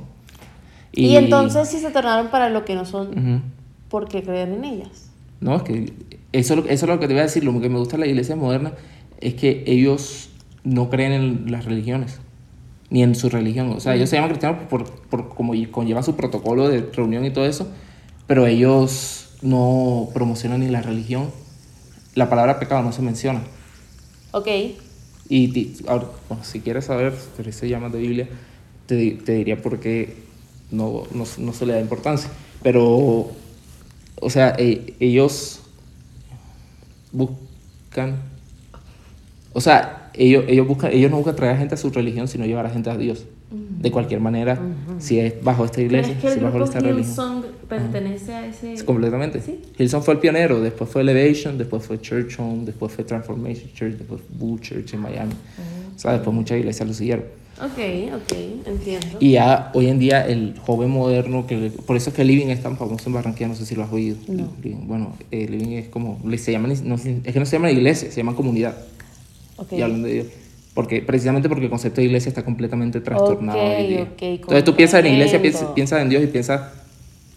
[0.92, 3.42] Y, entonces, si se tornaron para lo que no son, Ujú.
[3.90, 5.10] ¿por qué creer en ellas?
[5.40, 5.94] No, es que
[6.34, 7.44] eso, eso es lo que te voy a decir.
[7.44, 8.74] Lo que me gusta de la iglesia moderna
[9.20, 10.30] es que ellos
[10.64, 12.20] no creen en las religiones,
[12.92, 13.72] ni en su religión.
[13.72, 17.32] O sea, ellos se llaman cristianos por, por como conlleva su protocolo de reunión y
[17.32, 17.68] todo eso,
[18.28, 21.32] pero ellos no promocionan ni la religión.
[22.14, 23.42] La palabra pecado no se menciona.
[24.32, 24.48] Ok.
[25.30, 28.28] Y ahora, bueno, si quieres saber, pero se llama de Biblia,
[28.86, 30.18] te, te diría por qué
[30.70, 32.30] no, no, no se le da importancia.
[32.62, 33.32] Pero,
[34.20, 35.62] o sea, e- ellos
[37.14, 38.22] buscan,
[39.54, 42.46] o sea, ellos, ellos, buscan, ellos no buscan traer a gente a su religión, sino
[42.46, 43.26] llevar a gente a Dios.
[43.50, 44.60] De cualquier manera,
[45.00, 47.08] si es bajo esta iglesia, ¿Crees que si es bajo grupo esta religión.
[47.08, 48.78] Hillsong pertenece a ese...?
[48.78, 49.42] Sí, Completamente.
[49.42, 49.60] ¿Sí?
[49.78, 53.96] Hilson fue el pionero, después fue Elevation, después fue Church Home, después fue Transformation Church,
[53.98, 55.34] después Boo Church en Miami.
[55.96, 57.26] O sea, después muchas iglesias lo siguieron.
[57.58, 59.18] Ok, ok, entiendo.
[59.20, 62.62] Y ya hoy en día el joven moderno, que por eso es que Living es
[62.62, 64.18] tan famoso en Barranquilla, no sé si lo has oído.
[64.64, 68.12] Living, bueno, eh, Living es como, se llaman, no, es que no se llama iglesia,
[68.12, 68.76] se llama comunidad.
[69.62, 69.74] Ok.
[69.74, 70.28] Y hablan de Dios.
[70.74, 73.60] Porque, precisamente porque el concepto de iglesia está completamente trastornado.
[73.60, 74.02] Ok, hoy día.
[74.04, 76.62] ok, Entonces tú piensas en iglesia, piensas, piensas en Dios y piensas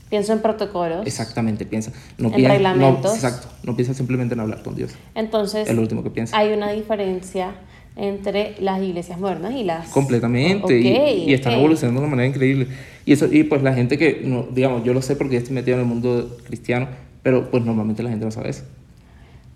[0.08, 1.04] Pienso en protocolos.
[1.06, 1.90] Exactamente, piensa.
[2.18, 3.14] No En piensa, no, reglamentos.
[3.14, 4.92] exacto, no piensa simplemente en hablar con Dios.
[5.16, 6.36] Entonces, Es lo último que piensa.
[6.38, 7.54] hay una diferencia
[7.96, 9.88] entre las iglesias modernas y las...
[9.88, 10.78] Completamente.
[10.80, 12.68] y- Ok, y, están evolucionando de una manera increíble.
[13.04, 15.54] Y eso y pues la gente que, no, digamos, yo lo sé porque yo estoy
[15.54, 16.86] metido en el mundo cristiano,
[17.24, 18.62] pero pues normalmente la gente no sabe eso.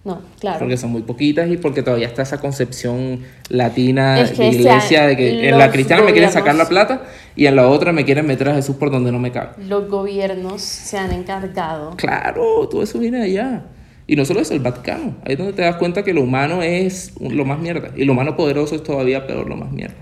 [0.08, 0.60] No, claro.
[0.60, 5.06] Porque son muy poquitas y porque todavía está esa concepción latina Es que de iglesia,
[5.06, 7.02] de que en la cristiana me quieren sacar la plata
[7.36, 9.62] y en la otra me quieren meter a Jesús por donde no me cabe.
[9.62, 11.90] Los gobiernos se han encargado.
[11.96, 13.64] Claro, todo eso viene de allá.
[14.06, 15.16] Y no solo eso, el Vaticano.
[15.26, 17.90] Ahí es donde te das cuenta que lo humano es lo más mierda.
[17.94, 19.96] Y lo humano poderoso es todavía peor, lo más mierda.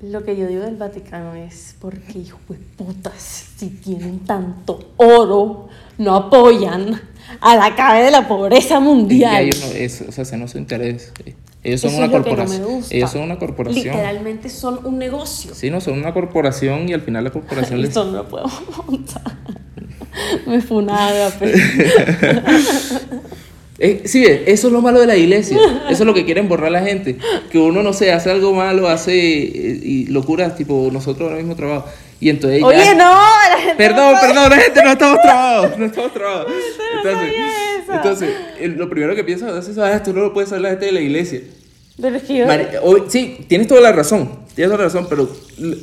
[0.00, 5.66] Lo que yo digo del Vaticano es porque, hijo de putas, si tienen tanto oro,
[5.98, 7.00] no apoyan
[7.40, 9.44] a la cabeza de la pobreza Y mundial.
[9.44, 11.12] ellos no, es, o sea, ese no es su interés.
[11.64, 12.64] Ellos son Eso una es lo que no me corporación.
[12.76, 12.94] gusta.
[12.94, 13.84] ellos son una corporación.
[13.84, 15.54] Literalmente son un negocio.
[15.54, 17.88] Sí, no, son una corporación y al final la corporación les...
[17.88, 18.46] Esto no lo puedo
[18.86, 19.22] montar.
[20.46, 21.58] Me funaba, pero...
[23.78, 25.58] Eh, sí, eso es lo malo de la iglesia.
[25.90, 27.18] Eso es lo que quieren borrar la gente.
[27.50, 31.56] Que uno, no sé, hace algo malo, hace eh, y locuras, tipo nosotros ahora mismo
[31.56, 31.86] trabajo.
[32.20, 33.12] Y entonces ya- Oye, no,
[33.50, 36.52] la gente Perdón, no puede- perdón, la gente no estamos trabados, no estamos trabados.
[36.96, 37.32] Entonces,
[37.82, 37.92] eso.
[37.92, 38.30] entonces
[38.76, 41.00] lo primero que piensas es eso, tú no lo puedes saber la gente de la
[41.00, 41.40] iglesia.
[42.00, 42.46] Pero es que yo...
[43.08, 45.30] Sí, tienes toda la razón, tienes toda la razón, pero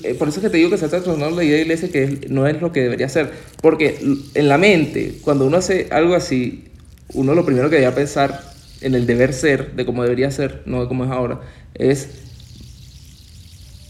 [0.03, 1.89] eh, por eso es que te digo que se está trastornando la idea de iglesia
[1.91, 3.31] que es- no es lo que debería ser.
[3.61, 3.99] Porque
[4.33, 6.65] en la mente, cuando uno hace algo así,
[7.13, 8.41] uno lo primero que debería pensar
[8.81, 11.41] en el deber ser, de cómo debería ser, no de cómo es ahora,
[11.73, 12.09] es,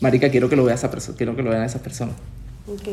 [0.01, 2.15] marica, quiero que lo vea esa persona, quiero que lo vean esas personas,
[2.67, 2.87] Ok.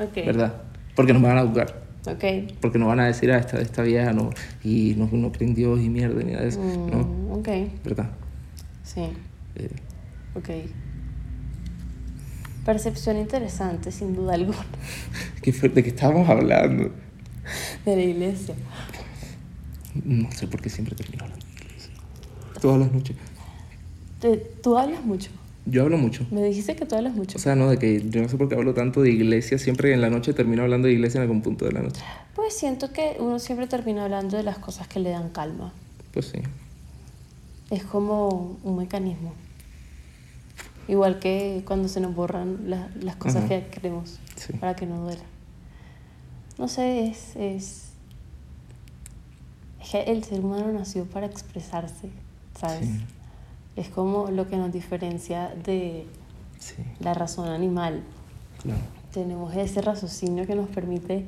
[0.00, 0.14] Ok.
[0.26, 0.62] ¿verdad?
[0.96, 1.82] Porque no me van a juzgar.
[2.06, 2.24] Ok.
[2.60, 4.30] Porque no van a decir, ah, esta, esta vieja no,
[4.64, 6.60] y no, no cree en Dios y mierda, ni nada de eso.
[6.60, 7.48] No, Mm, ok.
[7.84, 8.10] ¿verdad?
[8.84, 9.02] Sí.
[9.56, 9.68] Eh,
[10.34, 10.48] Ok.
[12.64, 14.64] Percepción interesante, sin duda alguna,
[15.42, 15.68] ¿qué fue?
[15.70, 16.92] ¿De qué estábamos hablando?
[17.84, 18.54] de la iglesia.
[20.04, 21.92] No sé por qué siempre termino hablando de iglesia.
[22.60, 23.16] Todas las noches.
[24.62, 25.30] Tú hablas mucho.
[25.66, 26.26] Yo hablo mucho.
[26.30, 27.38] Me dijiste que tú hablas mucho.
[27.38, 29.58] O sea, no, de que yo no sé por qué hablo tanto de iglesia.
[29.58, 32.00] Siempre en la noche termino hablando de iglesia en algún punto de la noche.
[32.34, 35.72] Pues siento que uno siempre termina hablando de las cosas que le dan calma.
[36.12, 36.38] Pues sí.
[37.70, 39.32] Es como un mecanismo.
[40.88, 43.48] Igual que cuando se nos borran la- las cosas Ajá.
[43.48, 44.54] que queremos Sí.
[44.54, 45.22] para que no duela.
[46.58, 47.84] No sé, es, es,
[49.80, 52.08] es que el ser humano nació para expresarse,
[52.58, 52.86] ¿sabes?
[52.88, 53.00] Sí.
[53.76, 56.06] Es como lo que nos diferencia de
[56.58, 58.02] Sí, la razón animal.
[59.14, 61.24] Tenemos ese raciocinio que nos permite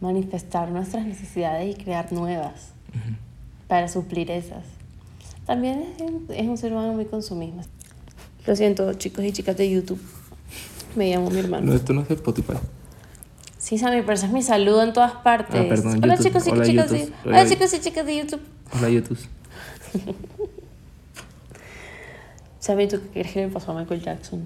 [0.00, 2.70] manifestar nuestras necesidades y crear nuevas
[3.68, 4.64] para suplir esas.
[5.46, 7.62] También es, un- es un ser humano muy consumista.
[8.46, 10.00] Lo siento, chicos y chicas de YouTube.
[10.96, 11.66] Me llamo mi hermano.
[11.66, 12.54] No, esto no es Spotify.
[13.58, 15.60] Sí, Sammy, pero ese es mi saludo en todas partes.
[15.60, 18.40] Ah, perdón, Hola chicos y Hola, chicas de, hola, Hola, chicos y chicas de YouTube.
[18.76, 19.18] Hola, YouTube.
[22.66, 24.44] Sammy, ¿tú qué crees que le pasó a Michael Jackson?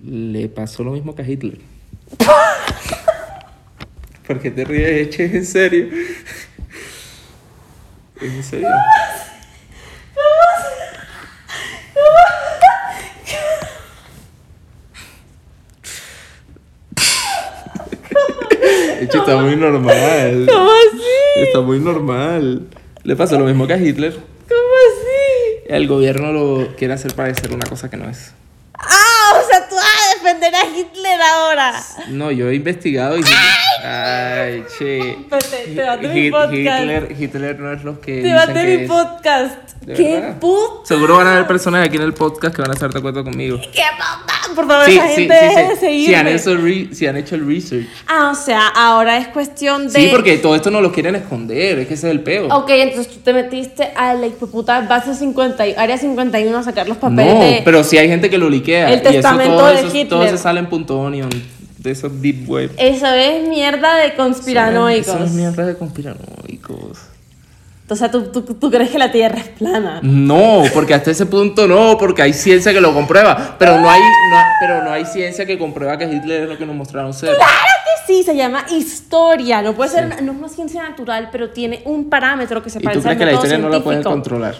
[0.00, 1.58] Le pasó lo mismo que a Hitler.
[4.28, 5.18] ¿Por qué te ríes?
[5.18, 5.88] ¿Es en serio?
[8.20, 8.68] ¿Es en serio?
[19.00, 20.46] Eche, está muy normal.
[20.48, 21.02] ¿Cómo así?
[21.38, 22.68] Está muy normal.
[23.02, 24.35] Le pasó lo mismo que a Hitler.
[25.68, 28.32] El gobierno lo quiere hacer parecer una cosa que no es.
[28.78, 31.82] Ah, o sea, tú vas a defender a Hitler ahora.
[32.08, 33.22] No, yo he investigado y...
[33.88, 35.16] Ay, che.
[35.30, 36.54] Te- te vas de mi Hit- podcast.
[36.82, 38.88] Hitler, Hitler no es lo que Te vas de mi es.
[38.90, 39.72] podcast.
[39.82, 40.82] ¿De ¿Qué puto?
[40.84, 43.22] Seguro van a haber personas aquí en el podcast que van a estar de acuerdo
[43.22, 43.60] conmigo.
[43.72, 44.32] ¿Qué papá?
[44.56, 45.68] Por favor, Sí, esa sí, gente sí, deje sí.
[45.68, 46.06] de seguirme.
[46.06, 47.86] Si han, hecho re- si han hecho el research.
[48.08, 49.92] Ah, o sea, ahora es cuestión de...
[49.92, 52.48] Sí, porque todo esto no lo quieren esconder, es que ese es el peo.
[52.48, 56.88] Ok, entonces tú te metiste a la puta base 50, y- área 51 a sacar
[56.88, 57.62] los papeles No, de...
[57.64, 58.88] pero si hay gente que lo liquea.
[58.88, 60.08] El y eso, testamento todo de eso, Hitler.
[60.08, 61.28] todo eso sale en punto onion,
[61.86, 62.70] de esos deep web.
[62.76, 65.08] Eso es mierda de conspiranoicos.
[65.14, 66.98] Eso es mierda de conspiranoicos.
[67.88, 70.00] O sea, ¿tú, tú, tú crees que la Tierra es plana.
[70.02, 74.00] No, porque hasta ese punto no, porque hay ciencia que lo comprueba, pero no hay,
[74.00, 77.36] no- pero no hay ciencia que comprueba que Hitler es lo que nos mostraron ser.
[77.36, 77.52] Claro
[77.84, 79.62] que sí, se llama historia.
[79.62, 82.82] No puede ser, no es una ciencia natural, pero tiene un parámetro que se ¿Y
[82.82, 84.10] tú parece crees al que la historia no la pueden científico.
[84.10, 84.56] controlar?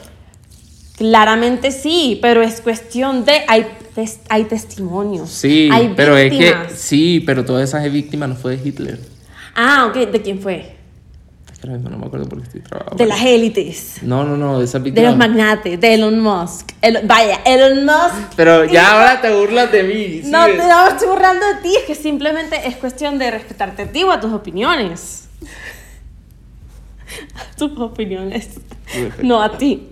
[0.97, 5.29] Claramente sí, pero es cuestión de hay, tes- hay testimonios.
[5.31, 9.01] Sí, hay pero es que sí, pero todas esas víctimas no fue de Hitler.
[9.57, 10.77] Ah, ok, ¿de quién fue?
[11.65, 12.97] No me acuerdo porque estoy trabajando.
[12.97, 13.97] De las élites.
[14.03, 15.11] No, no, no, de esas De víctimas.
[15.11, 16.71] los magnates, de Elon Musk.
[16.81, 18.35] El- vaya, Elon Musk.
[18.37, 20.21] Pero ya ahora te burlas de mí.
[20.23, 23.83] ¿sí No, te- no estoy burlando de ti, es que simplemente es cuestión de respetarte
[23.83, 25.25] a ti o a tus opiniones.
[27.35, 28.49] A tus opiniones.
[29.23, 29.89] No a ti.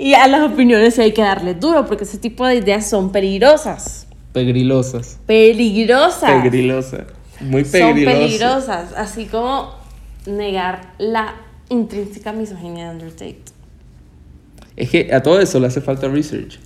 [0.00, 4.06] Y a las opiniones hay que darle duro porque ese tipo de ideas son peligrosas.
[4.32, 5.18] Pegrilosas.
[5.26, 6.30] Peligrosas.
[6.42, 7.02] Pegrilosas.
[7.40, 8.18] Muy son pegrilosas.
[8.18, 8.92] peligrosas.
[8.96, 9.74] Así como
[10.26, 11.34] negar la
[11.68, 13.42] intrínseca misoginia de Andrew Tate.
[14.76, 16.58] Es que a todo eso le hace falta research.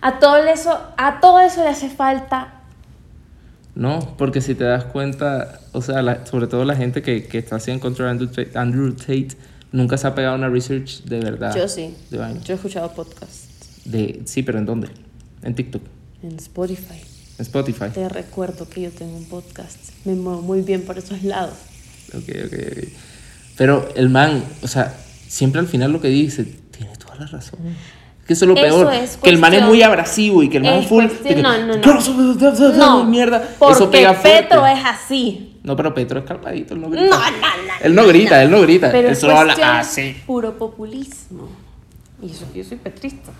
[0.00, 2.54] A todo eso, a todo eso le hace falta
[3.74, 7.38] No, porque si te das cuenta, o sea, la- sobre todo la gente que, que
[7.38, 9.28] está así en contra de Andrew Tate, Andrew Tate,
[9.72, 11.54] nunca se ha pegado una research de verdad.
[11.56, 11.94] Yo sí.
[12.10, 12.40] De vaina.
[12.42, 13.48] Yo he escuchado podcasts
[13.84, 14.88] De, sí, pero ¿en dónde?
[15.42, 15.82] En TikTok,
[16.22, 17.00] en Spotify.
[17.38, 17.86] en Spotify.
[17.92, 19.78] Te recuerdo que yo tengo un podcast.
[20.04, 21.54] Me muevo muy bien por esos lados.
[22.14, 22.88] Ok, ok, ok.
[23.56, 24.94] Pero el man, o sea,
[25.28, 27.58] siempre al final lo que dice, tiene toda la razón.
[28.20, 28.94] Es que eso es lo Eso peor.
[28.94, 31.06] es que el man es muy abrasivo y que el man es full.
[31.26, 31.82] que, no, no, no.
[31.82, 33.42] "Girls, uh, uh, uh, uh, No, mierda.
[33.58, 34.42] porque eso pega fuerte.
[34.44, 35.51] Petro es así.
[35.62, 37.16] No, pero Petro es calmadito, él no No, grita.
[37.16, 37.72] no, no.
[37.82, 38.90] Él no grita, él no grita.
[38.90, 40.16] Pero él es solo habla así.
[40.26, 41.48] puro populismo.
[42.20, 43.30] Y eso que yo soy petrista.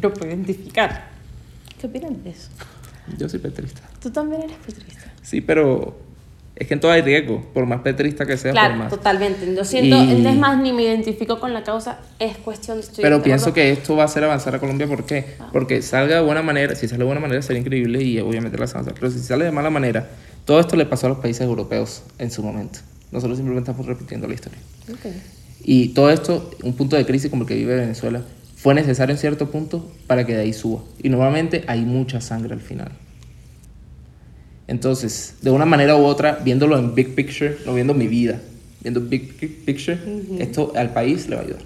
[0.00, 1.08] Lo puedo identificar.
[1.80, 2.48] ¿Qué opinan de eso?
[3.18, 3.80] Yo soy petrista.
[4.02, 5.12] Tú también eres petrista.
[5.22, 5.96] Sí, pero
[6.54, 7.42] es que en todo hay riesgo.
[7.52, 8.90] Por más petrista que sea, por Claro, más.
[8.90, 9.46] totalmente.
[9.52, 11.98] Lo siento, Y- es más, ni me identifico con la causa.
[12.18, 14.86] Es cuestión de Pero pienso que esto va a hacer avanzar a Colombia.
[14.86, 15.36] ¿Por qué?
[15.52, 16.74] Porque salga de buena manera.
[16.74, 18.94] Si sale de buena manera sería increíble y obviamente la hace avanzar.
[18.94, 20.08] Pero si sale de mala manera,
[20.46, 22.78] todo esto le pasó a los países europeos en su momento.
[23.12, 24.58] Nosotros simplemente estamos repitiendo la historia.
[25.62, 28.22] Y todo esto, un punto de crisis como el que vive Venezuela,
[28.56, 30.82] fue necesario en cierto punto para que de ahí suba.
[31.02, 32.92] Y nuevamente hay mucha sangre al final.
[34.68, 38.40] Entonces, de una manera u otra, viéndolo en big picture, no viendo mi vida,
[38.82, 39.98] viendo big pi- picture,
[40.40, 41.62] esto al país le va a ayudar.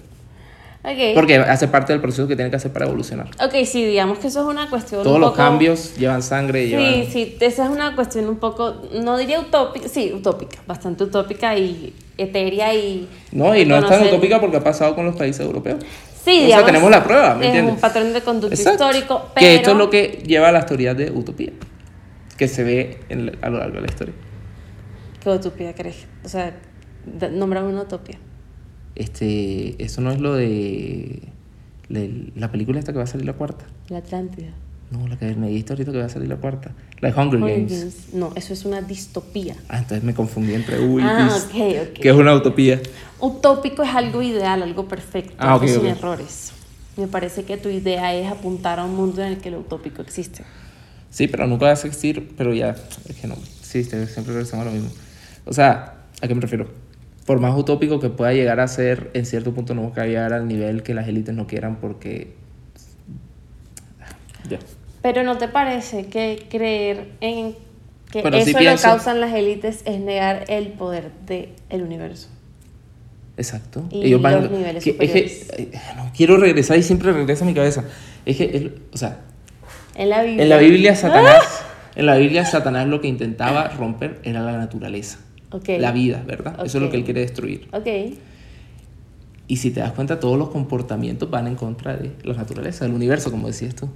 [1.13, 3.27] Porque hace parte del proceso que tiene que hacer para evolucionar.
[3.43, 5.03] Ok, sí, digamos que eso es una cuestión.
[5.03, 6.85] Todos un los poco- cambios llevan sangre, llevan...
[7.05, 11.55] Sí, sí, esa es una cuestión un poco, no diría utópica, sí, utópica, bastante utópica
[11.55, 13.07] y etérea y...
[13.31, 15.83] No, y no es tan utópica porque ha pasado con los países europeos.
[16.25, 17.75] Sí, o sea, digamos, tenemos la prueba, ¿me es entiendes?
[17.75, 18.83] un patrón de conducta Exacto.
[18.85, 19.45] histórico, pero...
[19.45, 21.51] Que esto es lo que lleva a las teorías de utopía,
[22.37, 24.13] que se ve en a lo largo de la historia.
[25.21, 26.07] ¿Qué utopía crees?
[26.25, 26.55] O sea,
[27.31, 28.17] nómbrame una utopía.
[28.95, 31.21] Este, eso no es lo de
[31.89, 33.65] le- la película esta que va a salir la cuarta.
[33.89, 34.49] La Atlántida.
[34.91, 36.71] No, la que me dijiste ahorita que va a salir la cuarta.
[36.99, 37.79] La de Hunger, Hunger Games.
[37.79, 38.13] Games.
[38.13, 39.55] No, eso es una distopía.
[39.69, 41.99] Ah, entonces me confundí entre Uy Ah, Beast, ok, ok.
[42.01, 42.81] que es una utopía.
[43.19, 46.51] Utópico es algo ideal, algo perfecto, Ah, algo ok, sin errores.
[46.97, 50.01] Me parece que tu idea es apuntar a un mundo en el que lo utópico
[50.01, 50.43] existe.
[51.09, 52.75] Sí, pero nunca va a existir, pero ya,
[53.07, 53.35] es que no.
[53.61, 54.89] Sí, te- siempre regresamos a lo mismo.
[55.45, 56.67] O sea, ¿a qué me refiero?
[57.25, 60.33] Por más utópico que pueda llegar a ser, en cierto punto no va a llegar
[60.33, 62.33] al nivel que las élites no quieran porque...
[64.49, 64.59] Ya.
[65.01, 67.55] Pero ¿no te parece que creer en
[68.11, 72.27] que sí eso pienso- lo causan las élites es negar el poder del universo?
[73.37, 73.85] Exacto.
[73.91, 77.43] Y Ellos van- los niveles que- es que, eh, no, quiero regresar y siempre regresa
[77.45, 77.83] a mi cabeza.
[78.25, 79.21] Es que, es- o sea,
[79.95, 80.43] En la Biblia.
[80.43, 81.63] en la Biblia Satanás,
[81.95, 85.19] en la Biblia Satanás lo que intentaba romper era la naturaleza,
[85.79, 86.65] La vida, ¿verdad?
[86.65, 87.67] Eso es lo que él quiere destruir.
[87.73, 87.87] Ok.
[89.47, 92.93] Y si te das cuenta, todos los comportamientos van en contra de la naturaleza, del
[92.93, 93.89] universo, como decías tú.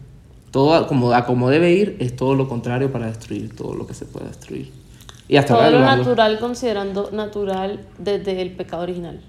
[0.51, 3.87] Todo a- como, a como debe ir es todo lo contrario para destruir todo lo
[3.87, 4.71] que se puede destruir.
[5.27, 9.21] Y hasta Todo ahora lo natural considerando natural desde el pecado original.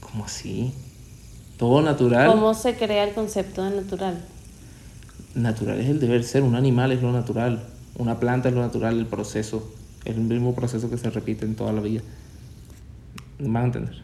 [0.00, 0.72] ¿Cómo así?
[1.58, 2.28] Todo natural.
[2.30, 4.24] ¿Cómo se crea el concepto de natural?
[5.34, 7.62] Natural es el deber ser, un animal es lo natural,
[7.98, 9.75] una planta es lo natural, el proceso, es
[10.06, 12.02] el mismo proceso que se repite en toda la vida.
[13.38, 14.02] ¿Me van a entender?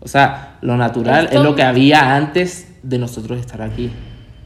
[0.00, 3.90] O sea, lo natural Esto- es lo que había antes de nosotros estar aquí,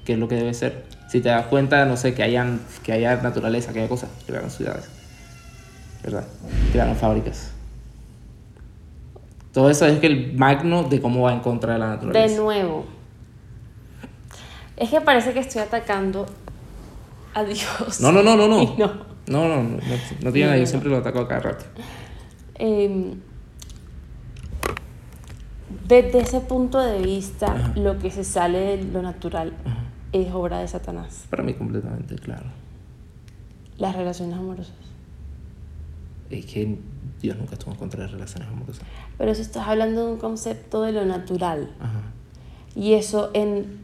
[0.05, 0.87] que es lo que debe ser.
[1.09, 4.51] Si te das cuenta, no sé, que, hayan, que haya naturaleza, que haya cosas, crearon
[4.51, 4.89] ciudades,
[6.03, 6.25] ¿verdad?
[6.73, 7.51] Crearon fábricas.
[9.53, 12.35] Todo eso es que el magno de cómo va en contra de la naturaleza.
[12.35, 12.87] De nuevo.
[14.77, 16.27] Es que parece que estoy atacando
[17.35, 18.01] a Dios.
[18.01, 18.63] No, no, no, no, no.
[18.77, 19.10] Y no.
[19.31, 19.79] No, no, no,
[20.23, 21.64] no, tiene no, siempre lo ataco a cada rato.
[22.57, 23.14] Em,
[25.87, 27.73] desde ese punto de vista, Ajá.
[27.77, 29.53] lo que se sale de lo natural
[30.12, 31.27] es obra de Satanás.
[31.31, 32.47] Para mí completamente claro.
[33.79, 34.75] Las relaciones amorosas.
[36.29, 36.77] Es que
[37.23, 38.83] Dios nunca estuvo en contra de relaciones amorosas.
[39.16, 42.03] Pero si estás hablando de un concepto de lo natural Ajá.
[42.75, 43.79] y eso en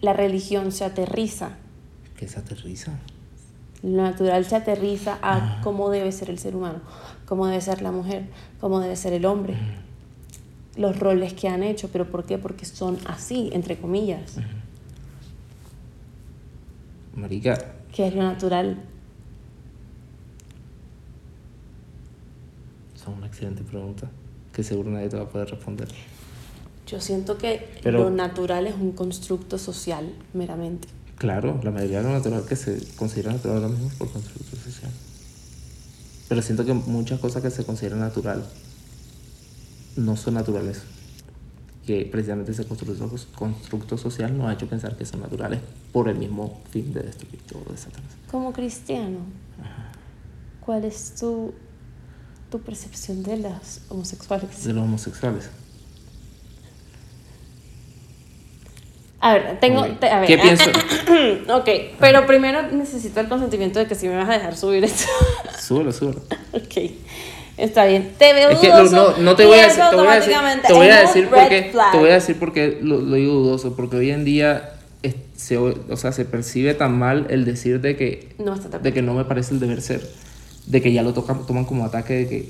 [0.00, 1.56] la religión se aterriza.
[2.16, 2.92] Que se aterriza.
[3.82, 6.80] Lo natural se aterriza a cómo debe ser el ser humano,
[7.26, 8.26] cómo debe ser la mujer,
[8.60, 9.56] cómo debe ser el hombre.
[10.76, 12.38] Los roles que han hecho, pero ¿por qué?
[12.38, 14.36] Porque son así, entre comillas.
[17.14, 17.58] Marica,
[17.92, 18.78] que es lo natural.
[22.94, 24.08] es una excelente pregunta
[24.52, 25.88] que seguro nadie te va a poder responder.
[26.86, 30.86] Yo siento que Pero- lo natural es un constructo social, meramente.
[31.22, 34.56] Claro, la mayoría de lo natural que se considera natural ahora mismo es por constructo
[34.56, 34.90] social.
[36.28, 38.44] Pero siento que muchas cosas que se consideran natural
[39.94, 40.82] no son naturales.
[41.86, 45.60] Que precisamente ese constructo, constructo social nos ha hecho pensar que son naturales
[45.92, 48.10] por el mismo fin de destruir todo de Satanás.
[48.28, 49.20] Como cristiano,
[50.58, 51.54] ¿cuál es tu,
[52.50, 54.64] tu percepción de las homosexuales?
[54.64, 55.50] De los homosexuales.
[59.24, 59.84] A ver, tengo...
[59.86, 60.68] Te- a ver, ¿Qué pienso?
[61.54, 61.68] ok,
[62.00, 65.04] pero primero necesito el consentimiento de que si me vas a dejar subir esto.
[65.60, 66.20] Súbelo, súbelo.
[66.52, 66.90] ok,
[67.56, 68.10] está bien.
[68.18, 70.14] Te veo Es que no, dudoso no, no te voy a decir, te voy a
[70.16, 72.98] decir, te voy a es decir por qué, te voy a decir por qué lo,
[73.00, 74.70] lo digo dudoso, porque hoy en día
[75.04, 78.92] es- se, o sea, se percibe tan mal el decir de que, No está de
[78.92, 80.00] que no me parece el deber ser,
[80.66, 82.48] de que ya lo tocan, toman como ataque de que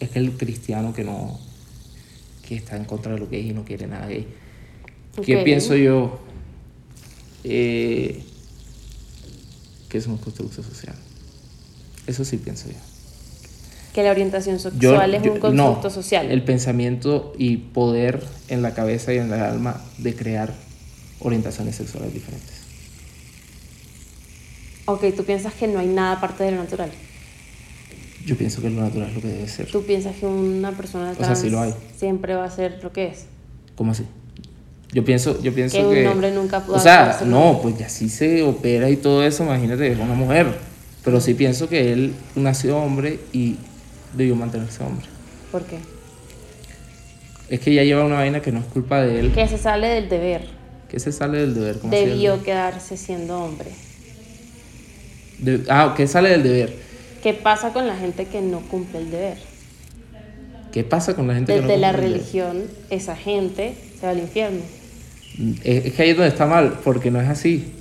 [0.00, 1.38] es que el cristiano que no,
[2.48, 4.26] que está en contra de lo gay y no quiere nada gay.
[5.24, 5.44] ¿Qué Ok.
[5.44, 6.18] pienso yo?
[7.44, 8.22] Eh,
[9.88, 10.94] que es un constructo social.
[12.06, 12.76] Eso sí pienso yo.
[13.94, 16.30] Que la orientación Yo- sexual es yo- un constructo no, social.
[16.30, 20.54] El pensamiento y poder en la cabeza y en el alma de crear
[21.20, 22.54] orientaciones sexuales diferentes.
[24.86, 26.90] Ok, tú piensas que no hay nada aparte de lo natural.
[28.24, 29.70] Yo pienso que lo natural es lo que debe ser.
[29.70, 31.74] Tú piensas que una persona sea, trans sí lo hay.
[31.96, 33.24] siempre va a ser lo que es.
[33.74, 34.04] ¿Cómo así?
[34.98, 36.00] Yo pienso, yo pienso Que que.
[36.02, 39.44] un hombre nunca pudo O sea, no, pues ya sí se opera y todo eso,
[39.44, 40.48] imagínate, es una mujer.
[41.04, 43.54] Pero sí pienso que él nació hombre y
[44.12, 45.06] debió mantenerse hombre.
[45.52, 45.76] ¿Por qué?
[47.48, 49.86] Es que ya lleva una vaina que no es culpa de él, Que se sale
[49.86, 50.48] del deber.
[50.88, 51.78] que se sale del deber.
[51.78, 51.92] ¿cómo?
[51.92, 53.70] Debió quedarse siendo hombre.
[55.38, 56.74] De- ah, que sale del deber.
[57.22, 59.38] ¿Qué pasa con la gente que no cumple el deber?
[60.72, 64.18] ¿Qué pasa con la gente que no Desde la religión, esa gente se va al
[64.18, 64.62] infierno.
[65.64, 67.72] Es, es que ahí es donde está mal, porque no es así.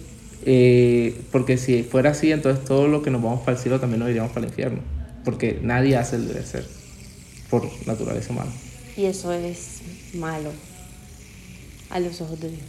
[0.45, 3.99] Eh, porque si fuera así, entonces todo lo que nos vamos para el cielo también
[3.99, 4.79] nos iríamos para el infierno.
[5.25, 6.65] Porque nadie hace el deber ser,
[7.49, 8.51] por naturaleza humana.
[8.95, 9.81] Y eso es
[10.13, 10.51] malo
[11.89, 12.63] a los ojos de Dios.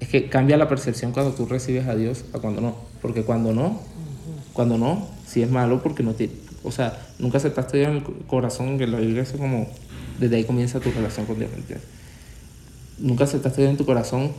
[0.00, 2.76] Es que cambia la percepción cuando tú recibes a Dios a cuando no.
[3.00, 3.80] Porque cuando no,
[4.52, 6.30] cuando no, sí es malo porque no te...
[6.62, 9.68] O sea, nunca aceptaste Dios en el co- corazón, que la Biblia es como...
[10.18, 11.88] Desde ahí comienza tu relación con Dios, ¿me entiendes?
[12.98, 14.32] Nunca aceptaste Dios en tu corazón,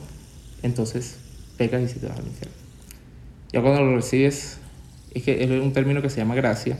[0.63, 1.17] entonces
[1.57, 2.55] pecas y si te vas al infierno.
[3.51, 4.59] Ya cuando lo recibes,
[5.13, 6.77] es que es un término que se llama gracia,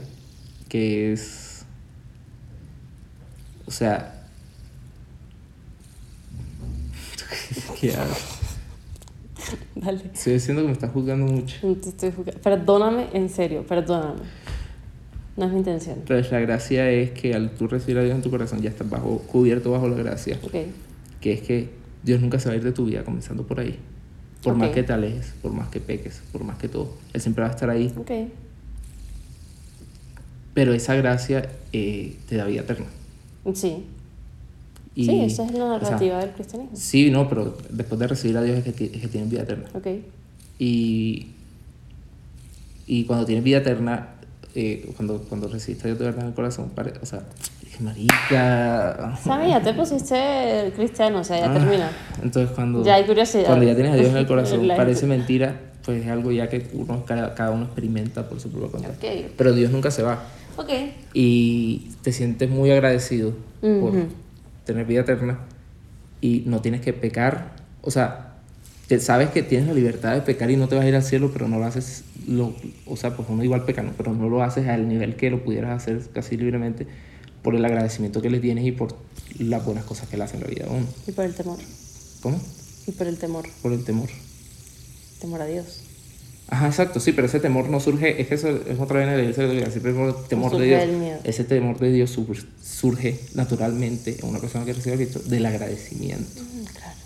[0.68, 1.64] que es...
[3.66, 4.26] O sea...
[7.80, 8.14] ¿Qué hago?
[9.74, 10.02] Dale.
[10.12, 11.56] Estoy diciendo que me estás juzgando mucho.
[11.62, 12.40] No te estoy juzgando.
[12.40, 14.20] Perdóname, en serio, perdóname.
[15.36, 15.98] No es mi intención.
[15.98, 18.88] Entonces la gracia es que al tú recibir a Dios en tu corazón ya estás
[18.88, 20.38] bajo, cubierto bajo la gracia.
[20.42, 20.54] Ok.
[21.26, 21.68] Que es que
[22.04, 23.80] Dios nunca se va a ir de tu vida comenzando por ahí.
[24.44, 24.74] Por más Ok.
[24.74, 26.94] que te alejes, por más que peques, por más que todo.
[27.12, 27.92] Él siempre va a estar ahí.
[27.96, 28.12] Ok.
[30.54, 32.86] Pero esa gracia eh, te da vida eterna.
[33.54, 33.84] Sí.
[34.94, 36.76] Y, sí, esa es la o sea, narrativa del cristianismo.
[36.76, 39.68] sí, no, pero después de recibir a Dios es que, es que tienes vida eterna.
[39.74, 39.86] Ok.
[40.60, 41.26] Y,
[42.86, 44.10] y cuando tienes vida eterna,
[44.54, 47.24] eh, cuando, cuando recibiste a Dios de verdad en el corazón, pare- o sea,
[47.80, 49.16] marica.
[49.22, 49.48] ¿Sabes?
[49.50, 51.90] Ya te pusiste cristiano, o sea, ya Ah, termina.
[52.22, 53.46] Entonces cuando, Ya hay curiosidad.
[53.46, 56.66] cuando ya tienes a Dios en el corazón, parece mentira, pues es algo ya que
[56.72, 58.88] uno, cada, cada uno experimenta por su propia cuenta.
[58.90, 59.30] Ok.
[59.36, 60.24] Pero Dios nunca se va.
[60.56, 60.70] Ok.
[61.14, 63.92] Y te sientes muy agradecido por
[64.64, 65.38] tener vida eterna
[66.20, 67.52] y no tienes que pecar.
[67.82, 68.34] O sea,
[68.88, 71.02] te, sabes que tienes la libertad de pecar y no te vas a ir al
[71.02, 72.54] cielo, pero no lo haces, lo,
[72.86, 73.90] o sea, pues uno igual peca, ¿no?
[73.96, 76.86] pero no lo haces al nivel que lo pudieras hacer casi libremente
[77.46, 78.96] por el agradecimiento que le tienes y por
[79.38, 80.84] las buenas cosas que le hacen en la vida a uno.
[81.06, 81.58] Y por el temor.
[82.20, 82.40] ¿Cómo?
[82.88, 83.46] Y por el temor.
[83.62, 84.08] Por el temor.
[85.20, 85.82] Temor a Dios.
[86.48, 89.32] Ajá, exacto, sí, pero ese temor no surge, es que eso es otra vez en
[89.32, 90.98] católica, siempre el temor de surge Dios.
[91.00, 91.18] miedo.
[91.22, 95.46] Ese temor de Dios sur- surge naturalmente en una persona que recibe a Cristo del
[95.46, 96.42] agradecimiento.
[96.42, 96.98] Mm, claro.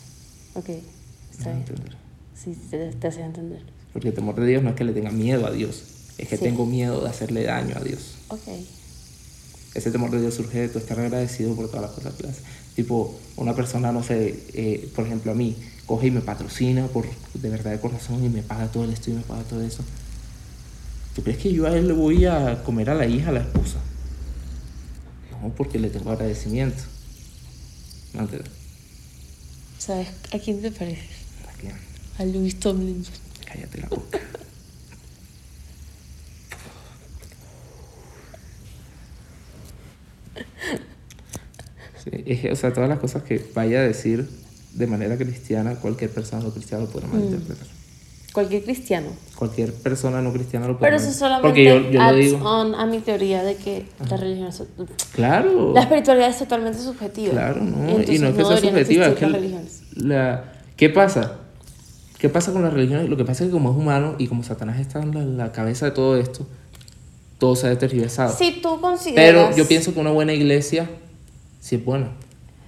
[0.55, 0.69] Ok.
[1.33, 1.65] Está ¿Me bien.
[2.35, 3.61] Sí, te, te hace entender.
[3.93, 5.83] Porque el temor de Dios no es que le tenga miedo a Dios,
[6.17, 6.45] es que Sí.
[6.45, 8.15] tengo miedo de hacerle daño a Dios.
[8.29, 8.41] Ok.
[9.75, 12.31] Ese temor de Dios surge de tu estar agradecido por todas las cosas que le
[12.31, 12.43] hace.
[12.75, 15.57] Tipo, una persona, no sé, eh, por ejemplo, a mí,
[15.87, 19.11] coge y me patrocina por de verdad de corazón y me paga todo el esto
[19.11, 19.85] y me paga todo eso.
[21.15, 23.41] ¿Tú crees que yo a él le voy a comer a la hija, a la
[23.41, 23.79] esposa?
[25.31, 26.83] No, porque le tengo agradecimiento.
[28.13, 28.51] ¿Me entiendes?
[29.79, 31.09] ¿Sabes a quién te pareces?
[31.49, 31.75] ¿A quién?
[32.19, 33.15] A Luis Tomlinson.
[33.47, 34.21] Cállate la boca.
[42.03, 44.27] Sí, es que, o sea, todas las cosas que vaya a decir
[44.73, 47.67] de manera cristiana, cualquier persona no cristiana lo puede malinterpretar.
[48.33, 49.09] Cualquier cristiano.
[49.35, 52.49] Cualquier persona no cristiana lo puede Pero eso solamente Porque yo, yo lo adds digo.
[52.49, 54.63] on a mi teoría de que la religión es...
[55.13, 55.73] Claro.
[55.75, 57.33] La espiritualidad es totalmente subjetiva.
[57.33, 57.89] Claro, no.
[57.89, 59.83] Y, entonces no es que sea deberían subjetiva, es que las religiones.
[59.97, 61.39] la, ¿qué pasa?
[62.19, 63.09] ¿Qué pasa con las religiones?
[63.09, 65.53] Lo que pasa es que como es humano y como Satanás está en la, la
[65.53, 66.47] cabeza de todo esto,
[67.41, 68.37] todo se ha tergiversado.
[68.37, 69.49] Si tú consideras...
[69.49, 70.89] Pero yo pienso que una buena iglesia
[71.59, 72.13] sí es buena.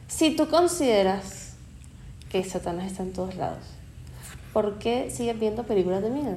[0.09, 1.55] Si tú consideras
[2.31, 3.59] que Satanás está en todos lados,
[4.53, 6.37] ¿por qué sigues viendo películas de miedo?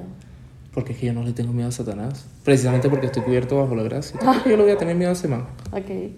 [0.72, 2.26] Porque es que yo no le tengo miedo a Satanás.
[2.44, 4.20] Precisamente porque estoy cubierto bajo la gracia.
[4.20, 5.46] ¿Tú crees que yo le voy a tener miedo a ese man?
[5.72, 6.12] Ok, Ese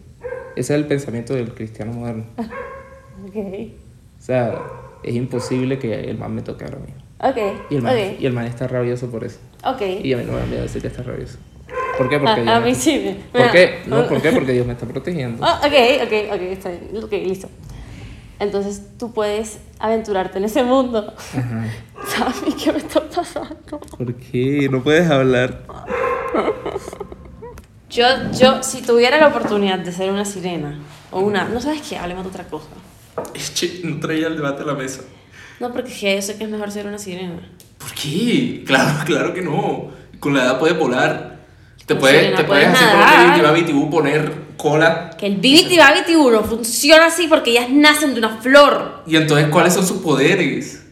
[0.57, 2.25] es el pensamiento del cristiano moderno.
[3.29, 3.37] ok,
[4.19, 4.61] O sea,
[5.05, 7.01] es imposible que el man me toque ahora mismo.
[7.21, 9.39] ok, Y el man, ok, y el man está rabioso por eso.
[9.65, 9.83] ok.
[10.03, 11.39] Y a mí no me da miedo decir que está rabioso.
[11.99, 12.19] ¿Por qué?
[12.19, 12.99] Porque A, Dios a me mí está- sí
[13.33, 13.41] me...
[13.43, 13.83] ¿Por qué?
[13.87, 14.31] No, ¿por qué?
[14.33, 15.45] Porque Dios me está protegiendo.
[15.45, 15.73] Ah, ok,
[16.05, 17.05] ok, ok, está bien.
[17.05, 17.49] Ok, listo.
[18.39, 21.13] Entonces tú puedes aventurarte en ese mundo.
[21.37, 21.67] Ajá.
[22.07, 23.81] ¿Sabes qué me está pasando?
[23.99, 24.69] ¿Por qué?
[24.71, 25.65] No puedes hablar.
[27.91, 28.05] Yo,
[28.39, 30.79] yo, si tuviera la oportunidad de ser una sirena
[31.11, 31.45] o una...
[31.49, 32.69] No sabes qué, hablemos de otra cosa.
[33.85, 35.03] No traía el debate a la mesa.
[35.59, 37.41] No, porque yo sé que es mejor ser una sirena.
[37.79, 38.63] ¿Por qué?
[38.67, 39.89] Claro, claro que no.
[40.21, 41.38] Con la edad puedes volar.
[41.89, 43.37] Te Con puedes, sirena te puedes así como nadar.
[43.39, 45.11] el Babitibú poner cola.
[45.19, 49.03] Que el Babiti no funciona así porque ellas nacen de una flor.
[49.07, 50.83] Y entonces, ¿cuáles son sus poderes?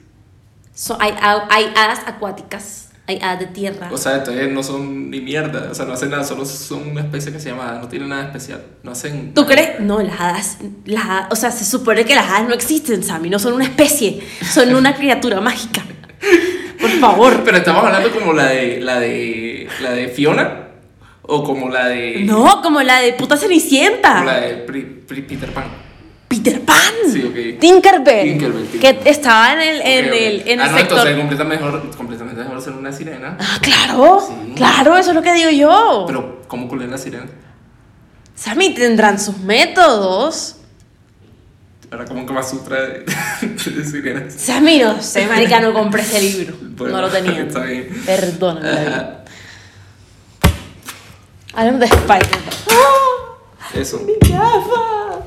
[0.74, 1.12] So- hay,
[1.50, 3.88] hay hadas acuáticas, hay hadas de tierra.
[3.92, 5.68] O sea, entonces no son ni mierda.
[5.70, 6.24] O sea, no hacen nada.
[6.24, 7.80] Solo son una especie que se llama hada.
[7.80, 8.62] No tienen nada especial.
[8.82, 9.34] No hacen.
[9.34, 9.80] ¿Tú crees?
[9.80, 13.28] No, las hadas, las hadas- o sea, se supone que las hadas no existen, Sammy,
[13.28, 15.82] no son una especie, son una criatura mágica.
[16.80, 17.42] Por favor.
[17.44, 20.65] Pero estamos hablando como la de la de la de Fiona
[21.28, 22.22] O como la de.
[22.24, 24.14] No, como la de puta Cenicienta.
[24.14, 25.64] Como la de Pri- Pri- Peter Pan.
[26.28, 26.92] Peter Pan.
[27.12, 27.60] Sí, ok.
[27.60, 28.22] Tinkerbell.
[28.38, 30.98] Tinkerbell, Que estaba en el, en el, en ah, el no, sector.
[30.98, 33.36] entonces completamente mejor, completamente mejor ser una sirena.
[33.40, 34.24] Ah, claro.
[34.26, 34.52] Sí.
[34.54, 36.04] Claro, eso es lo que digo yo.
[36.06, 37.26] Pero, ¿cómo culé la sirena?
[38.34, 40.56] Sammy tendrán sus métodos.
[41.90, 43.04] Ahora, como que más sutra de,
[43.70, 44.34] de sirenas.
[44.34, 46.54] Sammy, no sé, marica, no compré ese libro.
[46.76, 47.40] Bueno, no lo tenía.
[47.46, 47.88] está bien.
[48.04, 49.25] Perdóname.
[51.56, 52.40] Hablemos de Spider-Man.
[52.70, 53.74] ¡Ah!
[53.74, 53.98] Eso.
[54.00, 55.24] ¡Mis gafas!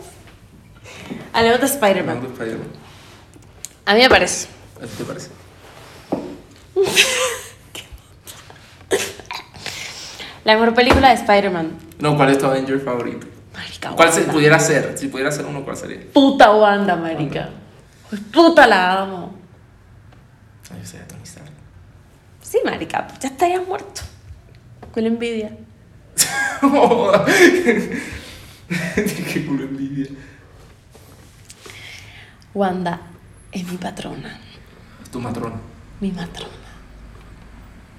[1.34, 2.17] Hablemos de Spider-Man.
[2.17, 2.67] Hablando de Spider-Man.
[3.86, 4.47] A mí me parece.
[4.77, 5.30] ¿A ti te parece?
[10.45, 11.77] La mejor película de Spider-Man.
[11.99, 13.27] No, ¿cuál es tu Avenger favorito?
[13.53, 14.34] Marica, ¿Cuál se Wanda.
[14.34, 14.97] pudiera ser?
[14.97, 15.99] Si pudiera ser uno, ¿cuál sería?
[16.13, 17.49] Puta Wanda, marica.
[18.09, 19.36] Pues puta la amo.
[20.71, 21.49] Ay, yo sería Tony Stark.
[22.41, 24.01] Sí, marica, ya estarías muerto.
[24.93, 25.51] Con la envidia.
[29.34, 30.07] Qué culo envidia.
[32.53, 32.99] Wanda
[33.51, 34.39] es mi patrona.
[35.11, 35.55] Tu matrona.
[35.99, 36.53] Mi matrona.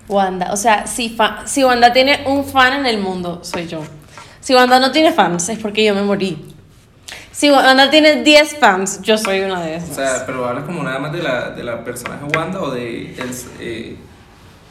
[0.09, 3.83] Wanda, o sea, si, fa- si Wanda tiene un fan en el mundo, soy yo.
[4.41, 6.55] Si Wanda no tiene fans, es porque yo me morí.
[7.33, 9.91] Si Wanda tiene 10 fans, yo soy una de esas.
[9.91, 13.15] O sea, pero hablas como nada más de la, de la personaje Wanda o de
[13.61, 13.97] eh,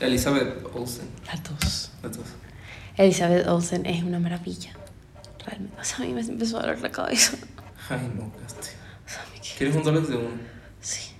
[0.01, 1.09] Elizabeth Olsen.
[1.25, 1.91] Las dos.
[2.03, 2.25] Las dos.
[2.99, 4.73] Elizabeth Olsen es una maravilla.
[5.45, 5.79] Realmente.
[5.79, 7.37] O sea, a mí me empezó a doler la cabeza.
[7.89, 8.71] Ay, no, Casti.
[9.05, 9.23] O sea,
[9.57, 10.35] ¿Quieres un dólar de uno?
[10.81, 11.11] Sí.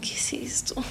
[0.00, 0.82] ¿Qué es esto?